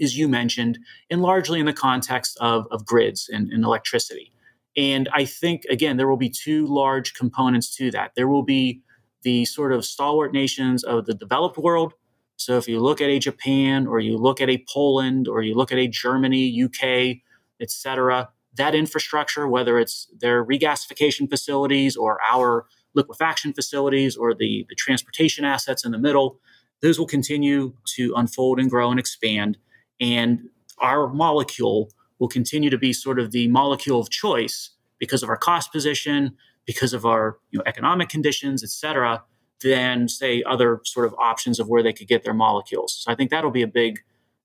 as 0.02 0.18
you 0.18 0.28
mentioned, 0.28 0.78
and 1.10 1.22
largely 1.22 1.60
in 1.60 1.66
the 1.66 1.74
context 1.74 2.38
of, 2.42 2.68
of 2.72 2.86
grids 2.86 3.30
and, 3.30 3.50
and 3.52 3.64
electricity. 3.64 4.32
And 4.78 5.08
I 5.14 5.26
think, 5.26 5.64
again, 5.70 5.98
there 5.98 6.08
will 6.08 6.18
be 6.18 6.30
two 6.30 6.66
large 6.68 7.14
components 7.14 7.76
to 7.78 7.92
that. 7.92 8.12
There 8.16 8.28
will 8.28 8.44
be 8.44 8.82
the 9.24 9.46
sort 9.46 9.72
of 9.72 9.86
stalwart 9.86 10.34
nations 10.34 10.84
of 10.84 11.06
the 11.06 11.14
developed 11.14 11.58
world. 11.58 11.94
So 12.38 12.58
if 12.58 12.68
you 12.68 12.80
look 12.80 13.00
at 13.00 13.10
a 13.10 13.18
Japan 13.18 13.88
or 13.88 14.00
you 14.00 14.18
look 14.18 14.42
at 14.42 14.50
a 14.50 14.64
Poland 14.72 15.28
or 15.28 15.42
you 15.42 15.56
look 15.56 15.72
at 15.72 15.78
a 15.78 15.88
Germany, 15.88 16.64
UK, 16.64 17.18
etc., 17.62 18.30
that 18.56 18.76
infrastructure, 18.76 19.48
whether 19.48 19.80
it's 19.80 20.08
their 20.18 20.46
regasification 20.46 21.30
facilities 21.30 21.96
or 21.96 22.20
our 22.22 22.66
liquefaction 22.94 23.54
facilities 23.54 24.16
or 24.16 24.34
the, 24.34 24.66
the 24.70 24.76
transportation 24.76 25.44
assets 25.44 25.86
in 25.86 25.92
the 25.92 25.98
middle, 25.98 26.40
those 26.86 27.00
will 27.00 27.08
continue 27.08 27.74
to 27.96 28.14
unfold 28.16 28.60
and 28.60 28.70
grow 28.70 28.92
and 28.92 29.00
expand. 29.00 29.58
And 30.00 30.50
our 30.78 31.08
molecule 31.08 31.90
will 32.20 32.28
continue 32.28 32.70
to 32.70 32.78
be 32.78 32.94
sort 32.94 33.18
of 33.18 33.32
the 33.32 33.48
molecule 33.48 34.00
of 34.00 34.10
choice 34.12 34.70
because 35.00 35.24
of 35.24 35.30
our 35.30 35.38
cost 35.38 35.72
position, 35.72 36.38
because 36.66 36.94
of 36.94 37.06
our 37.06 37.40
you 37.50 37.58
know, 37.58 37.64
economic 37.66 38.10
conditions, 38.10 38.64
et 38.64 38.70
cetera, 38.70 39.24
than 39.64 40.08
say 40.08 40.44
other 40.44 40.82
sort 40.84 41.08
of 41.08 41.16
options 41.18 41.60
of 41.60 41.68
where 41.68 41.82
they 41.82 41.92
could 41.92 42.08
get 42.08 42.24
their 42.24 42.36
molecules. 42.36 43.02
So 43.04 43.12
I 43.12 43.16
think 43.16 43.32
that'll 43.32 43.50
be 43.52 43.64
a 43.64 43.68
big 43.68 44.00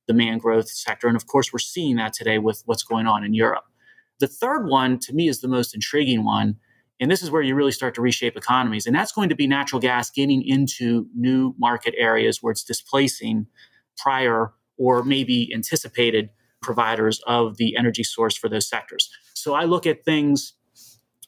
demand 0.09 0.41
growth 0.41 0.71
sector. 0.71 1.09
And 1.09 1.17
of 1.17 1.27
course, 1.27 1.53
we're 1.53 1.59
seeing 1.59 1.97
that 1.97 2.15
today 2.15 2.39
with 2.39 2.63
what's 2.65 2.83
going 2.83 3.07
on 3.07 3.23
in 3.23 3.35
Europe. 3.35 3.65
The 4.19 4.27
third 4.27 4.67
one 4.67 4.99
to 5.01 5.13
me 5.13 5.29
is 5.29 5.41
the 5.41 5.49
most 5.49 5.75
intriguing 5.75 6.25
one. 6.25 6.57
And 7.01 7.11
this 7.11 7.23
is 7.23 7.31
where 7.31 7.43
you 7.43 7.55
really 7.55 7.73
start 7.73 7.95
to 7.95 8.03
reshape 8.03 8.37
economies. 8.37 8.87
And 8.87 8.95
that's 8.95 9.13
going 9.13 9.31
to 9.31 9.35
be 9.35 9.47
natural 9.47 9.81
gas 9.81 10.11
getting 10.11 10.43
into 10.47 11.07
new 11.17 11.55
market 11.59 11.95
areas 11.97 12.43
where 12.43 12.51
it's 12.51 12.63
displacing 12.63 13.47
prior 13.97 14.53
or 14.77 15.03
maybe 15.03 15.51
anticipated 15.55 16.31
providers 16.63 17.21
of 17.27 17.57
the 17.57 17.77
energy 17.77 18.05
source 18.05 18.37
for 18.37 18.49
those 18.49 18.69
sectors. 18.69 19.11
So 19.35 19.55
I 19.55 19.65
look 19.65 19.87
at 19.87 20.05
things 20.05 20.55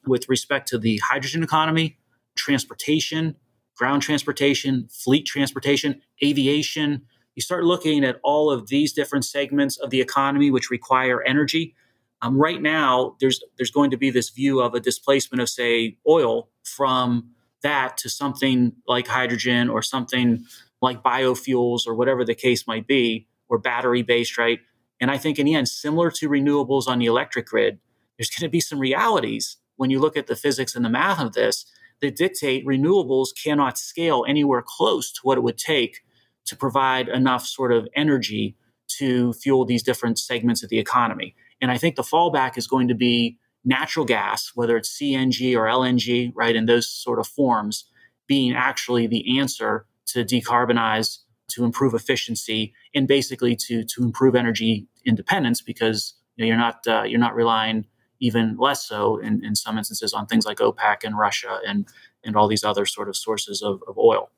with 0.05 0.29
respect 0.29 0.67
to 0.69 0.77
the 0.77 0.97
hydrogen 0.97 1.43
economy, 1.43 1.97
transportation, 2.35 3.35
ground 3.75 4.01
transportation, 4.01 4.87
fleet 4.91 5.25
transportation, 5.25 6.01
aviation. 6.23 7.01
You 7.35 7.41
start 7.41 7.63
looking 7.63 8.03
at 8.03 8.19
all 8.23 8.51
of 8.51 8.67
these 8.67 8.93
different 8.93 9.25
segments 9.25 9.77
of 9.77 9.89
the 9.89 10.01
economy 10.01 10.51
which 10.51 10.69
require 10.69 11.23
energy. 11.23 11.75
Um, 12.23 12.39
right 12.39 12.61
now, 12.61 13.17
there's 13.19 13.43
there's 13.57 13.69
going 13.69 13.91
to 13.91 13.97
be 13.97 14.09
this 14.09 14.29
view 14.29 14.61
of 14.61 14.73
a 14.73 14.79
displacement 14.79 15.41
of, 15.41 15.49
say, 15.49 15.97
oil 16.07 16.49
from 16.63 17.29
that 17.61 17.97
to 17.97 18.09
something 18.09 18.71
like 18.87 19.07
hydrogen 19.07 19.69
or 19.69 19.81
something 19.81 20.45
like 20.81 21.03
biofuels 21.03 21.85
or 21.85 21.93
whatever 21.93 22.23
the 22.23 22.33
case 22.33 22.65
might 22.65 22.87
be, 22.87 23.27
or 23.49 23.57
battery 23.57 24.01
based, 24.01 24.37
right? 24.37 24.59
And 25.01 25.11
I 25.11 25.17
think 25.17 25.37
in 25.37 25.45
the 25.45 25.55
end, 25.55 25.67
similar 25.67 26.09
to 26.11 26.29
renewables 26.29 26.87
on 26.87 26.99
the 26.99 27.07
electric 27.07 27.47
grid, 27.47 27.79
there's 28.17 28.29
going 28.29 28.47
to 28.47 28.51
be 28.51 28.61
some 28.61 28.79
realities 28.79 29.57
when 29.75 29.89
you 29.89 29.99
look 29.99 30.15
at 30.15 30.27
the 30.27 30.35
physics 30.35 30.75
and 30.75 30.85
the 30.85 30.89
math 30.89 31.19
of 31.19 31.33
this 31.33 31.65
that 32.01 32.15
dictate 32.15 32.65
renewables 32.65 33.29
cannot 33.41 33.77
scale 33.77 34.23
anywhere 34.27 34.63
close 34.65 35.11
to 35.11 35.19
what 35.23 35.37
it 35.37 35.41
would 35.41 35.57
take 35.57 36.01
to 36.45 36.55
provide 36.55 37.09
enough 37.09 37.45
sort 37.45 37.71
of 37.73 37.87
energy 37.95 38.55
to 38.87 39.33
fuel 39.33 39.65
these 39.65 39.83
different 39.83 40.19
segments 40.19 40.63
of 40.63 40.69
the 40.69 40.79
economy. 40.79 41.35
And 41.63 41.71
I 41.71 41.77
think 41.77 41.95
the 41.95 42.03
fallback 42.03 42.57
is 42.57 42.67
going 42.67 42.89
to 42.89 42.93
be 42.93 43.37
natural 43.63 44.05
gas, 44.05 44.51
whether 44.53 44.75
it's 44.75 44.99
CNG 45.01 45.55
or 45.55 45.61
LNG, 45.61 46.33
right, 46.35 46.57
in 46.57 46.65
those 46.65 46.89
sort 46.89 47.19
of 47.19 47.25
forms, 47.25 47.85
being 48.27 48.53
actually 48.53 49.07
the 49.07 49.39
answer 49.39 49.85
to 50.07 50.25
decarbonize, 50.25 51.19
to 51.51 51.63
improve 51.63 51.93
efficiency, 51.93 52.73
and 52.93 53.07
basically 53.07 53.55
to 53.55 53.85
to 53.85 54.03
improve 54.03 54.35
energy 54.35 54.87
independence 55.05 55.61
because 55.61 56.15
you 56.35 56.43
know, 56.43 56.47
you're 56.49 56.57
not 56.57 56.85
uh, 56.85 57.03
you're 57.03 57.17
not 57.17 57.33
relying 57.33 57.85
even 58.19 58.57
less 58.57 58.85
so 58.85 59.17
in, 59.19 59.43
in 59.45 59.55
some 59.55 59.77
instances 59.77 60.11
on 60.11 60.25
things 60.25 60.45
like 60.45 60.57
OPEC 60.57 61.05
and 61.05 61.17
Russia 61.17 61.59
and, 61.65 61.87
and 62.25 62.35
all 62.35 62.49
these 62.49 62.65
other 62.65 62.85
sort 62.85 63.07
of 63.07 63.15
sources 63.15 63.61
of, 63.61 63.81
of 63.87 63.97
oil. 63.97 64.29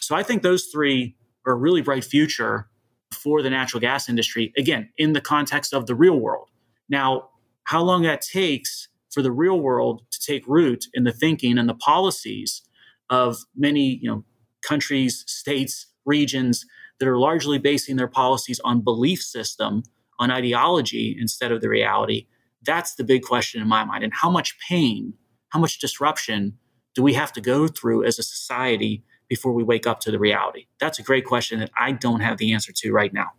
So 0.00 0.14
I 0.14 0.22
think 0.22 0.42
those 0.42 0.64
three 0.66 1.16
are 1.46 1.52
a 1.52 1.56
really 1.56 1.82
bright 1.82 2.04
future 2.04 2.68
for 3.12 3.42
the 3.42 3.50
natural 3.50 3.80
gas 3.80 4.08
industry, 4.08 4.52
again, 4.56 4.90
in 4.96 5.12
the 5.12 5.20
context 5.20 5.72
of 5.72 5.86
the 5.86 5.94
real 5.94 6.18
world. 6.18 6.48
Now, 6.88 7.30
how 7.64 7.82
long 7.82 8.02
that 8.02 8.20
takes 8.20 8.88
for 9.10 9.22
the 9.22 9.32
real 9.32 9.60
world 9.60 10.02
to 10.10 10.20
take 10.20 10.46
root 10.46 10.86
in 10.92 11.04
the 11.04 11.12
thinking 11.12 11.56
and 11.58 11.68
the 11.68 11.74
policies 11.74 12.62
of 13.10 13.38
many 13.56 13.98
you 14.02 14.10
know, 14.10 14.24
countries, 14.62 15.24
states, 15.26 15.86
regions 16.04 16.66
that 16.98 17.08
are 17.08 17.18
largely 17.18 17.58
basing 17.58 17.96
their 17.96 18.08
policies 18.08 18.60
on 18.64 18.80
belief 18.80 19.20
system, 19.22 19.82
on 20.18 20.30
ideology 20.30 21.16
instead 21.18 21.52
of 21.52 21.60
the 21.60 21.68
reality, 21.68 22.26
that's 22.62 22.94
the 22.94 23.04
big 23.04 23.22
question 23.22 23.60
in 23.60 23.68
my 23.68 23.84
mind. 23.84 24.04
And 24.04 24.12
how 24.14 24.30
much 24.30 24.58
pain, 24.68 25.14
how 25.50 25.58
much 25.58 25.78
disruption 25.78 26.58
do 26.94 27.02
we 27.02 27.14
have 27.14 27.32
to 27.32 27.40
go 27.40 27.68
through 27.68 28.04
as 28.04 28.18
a 28.18 28.22
society 28.22 29.04
before 29.28 29.52
we 29.52 29.62
wake 29.62 29.86
up 29.86 30.00
to 30.00 30.10
the 30.10 30.18
reality? 30.18 30.66
That's 30.80 30.98
a 30.98 31.02
great 31.02 31.24
question 31.24 31.60
that 31.60 31.70
I 31.78 31.92
don't 31.92 32.20
have 32.20 32.38
the 32.38 32.52
answer 32.52 32.72
to 32.72 32.92
right 32.92 33.12
now. 33.12 33.32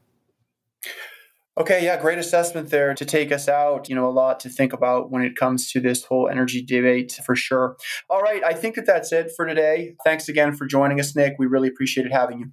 Okay, 1.57 1.85
yeah, 1.85 1.99
great 1.99 2.17
assessment 2.17 2.69
there 2.69 2.93
to 2.93 3.05
take 3.05 3.31
us 3.31 3.47
out. 3.47 3.87
You 3.87 3.95
know, 3.95 4.07
a 4.07 4.11
lot 4.11 4.41
to 4.41 4.49
think 4.49 4.73
about 4.73 5.09
when 5.09 5.21
it 5.23 5.37
comes 5.37 5.71
to 5.71 5.79
this 5.79 6.03
whole 6.03 6.27
energy 6.27 6.61
debate 6.61 7.19
for 7.25 7.35
sure. 7.35 7.77
All 8.09 8.21
right, 8.21 8.43
I 8.43 8.53
think 8.53 8.75
that 8.75 8.85
that's 8.85 9.13
it 9.13 9.31
for 9.35 9.45
today. 9.45 9.95
Thanks 10.03 10.27
again 10.27 10.53
for 10.53 10.65
joining 10.65 10.99
us, 10.99 11.15
Nick. 11.15 11.35
We 11.39 11.45
really 11.45 11.69
appreciated 11.69 12.11
having 12.11 12.39
you. 12.39 12.51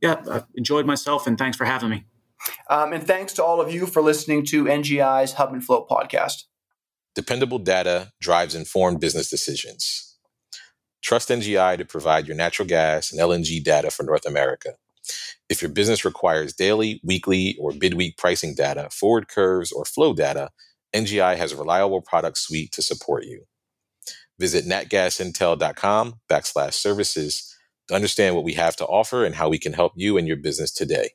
Yeah, 0.00 0.22
I've 0.30 0.46
enjoyed 0.54 0.86
myself 0.86 1.26
and 1.26 1.36
thanks 1.36 1.56
for 1.56 1.64
having 1.64 1.90
me. 1.90 2.04
Um, 2.68 2.92
and 2.92 3.06
thanks 3.06 3.32
to 3.34 3.44
all 3.44 3.60
of 3.60 3.72
you 3.72 3.86
for 3.86 4.00
listening 4.00 4.46
to 4.46 4.64
NGI's 4.64 5.34
Hub 5.34 5.52
and 5.52 5.62
Flow 5.62 5.86
podcast. 5.90 6.44
Dependable 7.14 7.58
data 7.58 8.12
drives 8.20 8.54
informed 8.54 9.00
business 9.00 9.28
decisions. 9.28 10.16
Trust 11.02 11.28
NGI 11.28 11.78
to 11.78 11.84
provide 11.84 12.26
your 12.26 12.36
natural 12.36 12.68
gas 12.68 13.10
and 13.10 13.20
LNG 13.20 13.62
data 13.62 13.90
for 13.90 14.04
North 14.04 14.24
America. 14.24 14.74
If 15.48 15.62
your 15.62 15.70
business 15.70 16.04
requires 16.04 16.52
daily, 16.52 17.00
weekly, 17.04 17.56
or 17.60 17.72
bidweek 17.72 18.16
pricing 18.16 18.54
data, 18.54 18.88
forward 18.90 19.28
curves, 19.28 19.72
or 19.72 19.84
flow 19.84 20.14
data, 20.14 20.50
NGI 20.94 21.36
has 21.36 21.52
a 21.52 21.56
reliable 21.56 22.02
product 22.02 22.38
suite 22.38 22.72
to 22.72 22.82
support 22.82 23.24
you. 23.24 23.44
Visit 24.38 24.64
natgasintel.com 24.64 26.14
backslash 26.30 26.74
services 26.74 27.56
to 27.88 27.94
understand 27.94 28.34
what 28.34 28.44
we 28.44 28.54
have 28.54 28.76
to 28.76 28.86
offer 28.86 29.24
and 29.24 29.34
how 29.34 29.48
we 29.48 29.58
can 29.58 29.72
help 29.72 29.92
you 29.96 30.16
and 30.16 30.26
your 30.26 30.36
business 30.36 30.72
today. 30.72 31.10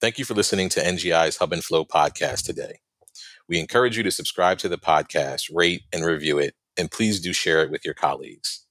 Thank 0.00 0.18
you 0.18 0.24
for 0.24 0.34
listening 0.34 0.68
to 0.70 0.80
NGI's 0.80 1.38
Hub 1.38 1.52
and 1.52 1.64
Flow 1.64 1.84
podcast 1.84 2.44
today. 2.44 2.80
We 3.48 3.58
encourage 3.58 3.96
you 3.96 4.02
to 4.04 4.10
subscribe 4.10 4.58
to 4.58 4.68
the 4.68 4.78
podcast, 4.78 5.50
rate 5.52 5.82
and 5.92 6.04
review 6.04 6.38
it, 6.38 6.54
and 6.76 6.90
please 6.90 7.18
do 7.20 7.32
share 7.32 7.62
it 7.62 7.70
with 7.70 7.84
your 7.84 7.94
colleagues. 7.94 8.64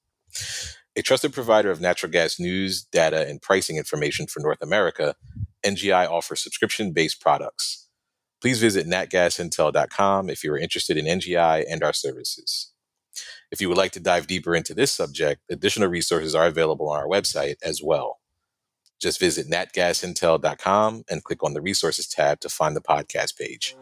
A 0.98 1.04
trusted 1.04 1.32
provider 1.32 1.70
of 1.70 1.80
natural 1.80 2.12
gas 2.12 2.40
news, 2.40 2.84
data, 2.84 3.28
and 3.30 3.40
pricing 3.40 3.78
information 3.78 4.26
for 4.26 4.40
North 4.40 4.64
America, 4.64 5.16
NGI 5.64 6.10
offers 6.10 6.42
subscription 6.42 6.92
based 6.92 7.22
products. 7.22 7.88
Please 8.42 8.60
visit 8.60 8.88
natgasintel.com 8.88 10.28
if 10.28 10.44
you 10.44 10.52
are 10.52 10.58
interested 10.58 10.98
in 10.98 11.06
NGI 11.06 11.66
and 11.70 11.84
our 11.84 11.94
services. 11.94 12.72
If 13.52 13.62
you 13.62 13.70
would 13.70 13.78
like 13.78 13.92
to 13.92 14.00
dive 14.00 14.26
deeper 14.26 14.56
into 14.56 14.74
this 14.74 14.92
subject, 14.92 15.44
additional 15.52 15.88
resources 15.88 16.34
are 16.34 16.48
available 16.48 16.90
on 16.90 17.00
our 17.00 17.08
website 17.08 17.58
as 17.64 17.80
well. 17.84 18.20
Just 19.00 19.20
visit 19.20 19.48
natgasintel.com 19.48 21.04
and 21.08 21.24
click 21.24 21.44
on 21.44 21.54
the 21.54 21.62
resources 21.62 22.08
tab 22.08 22.40
to 22.40 22.50
find 22.50 22.76
the 22.76 22.82
podcast 22.82 23.38
page. 23.38 23.76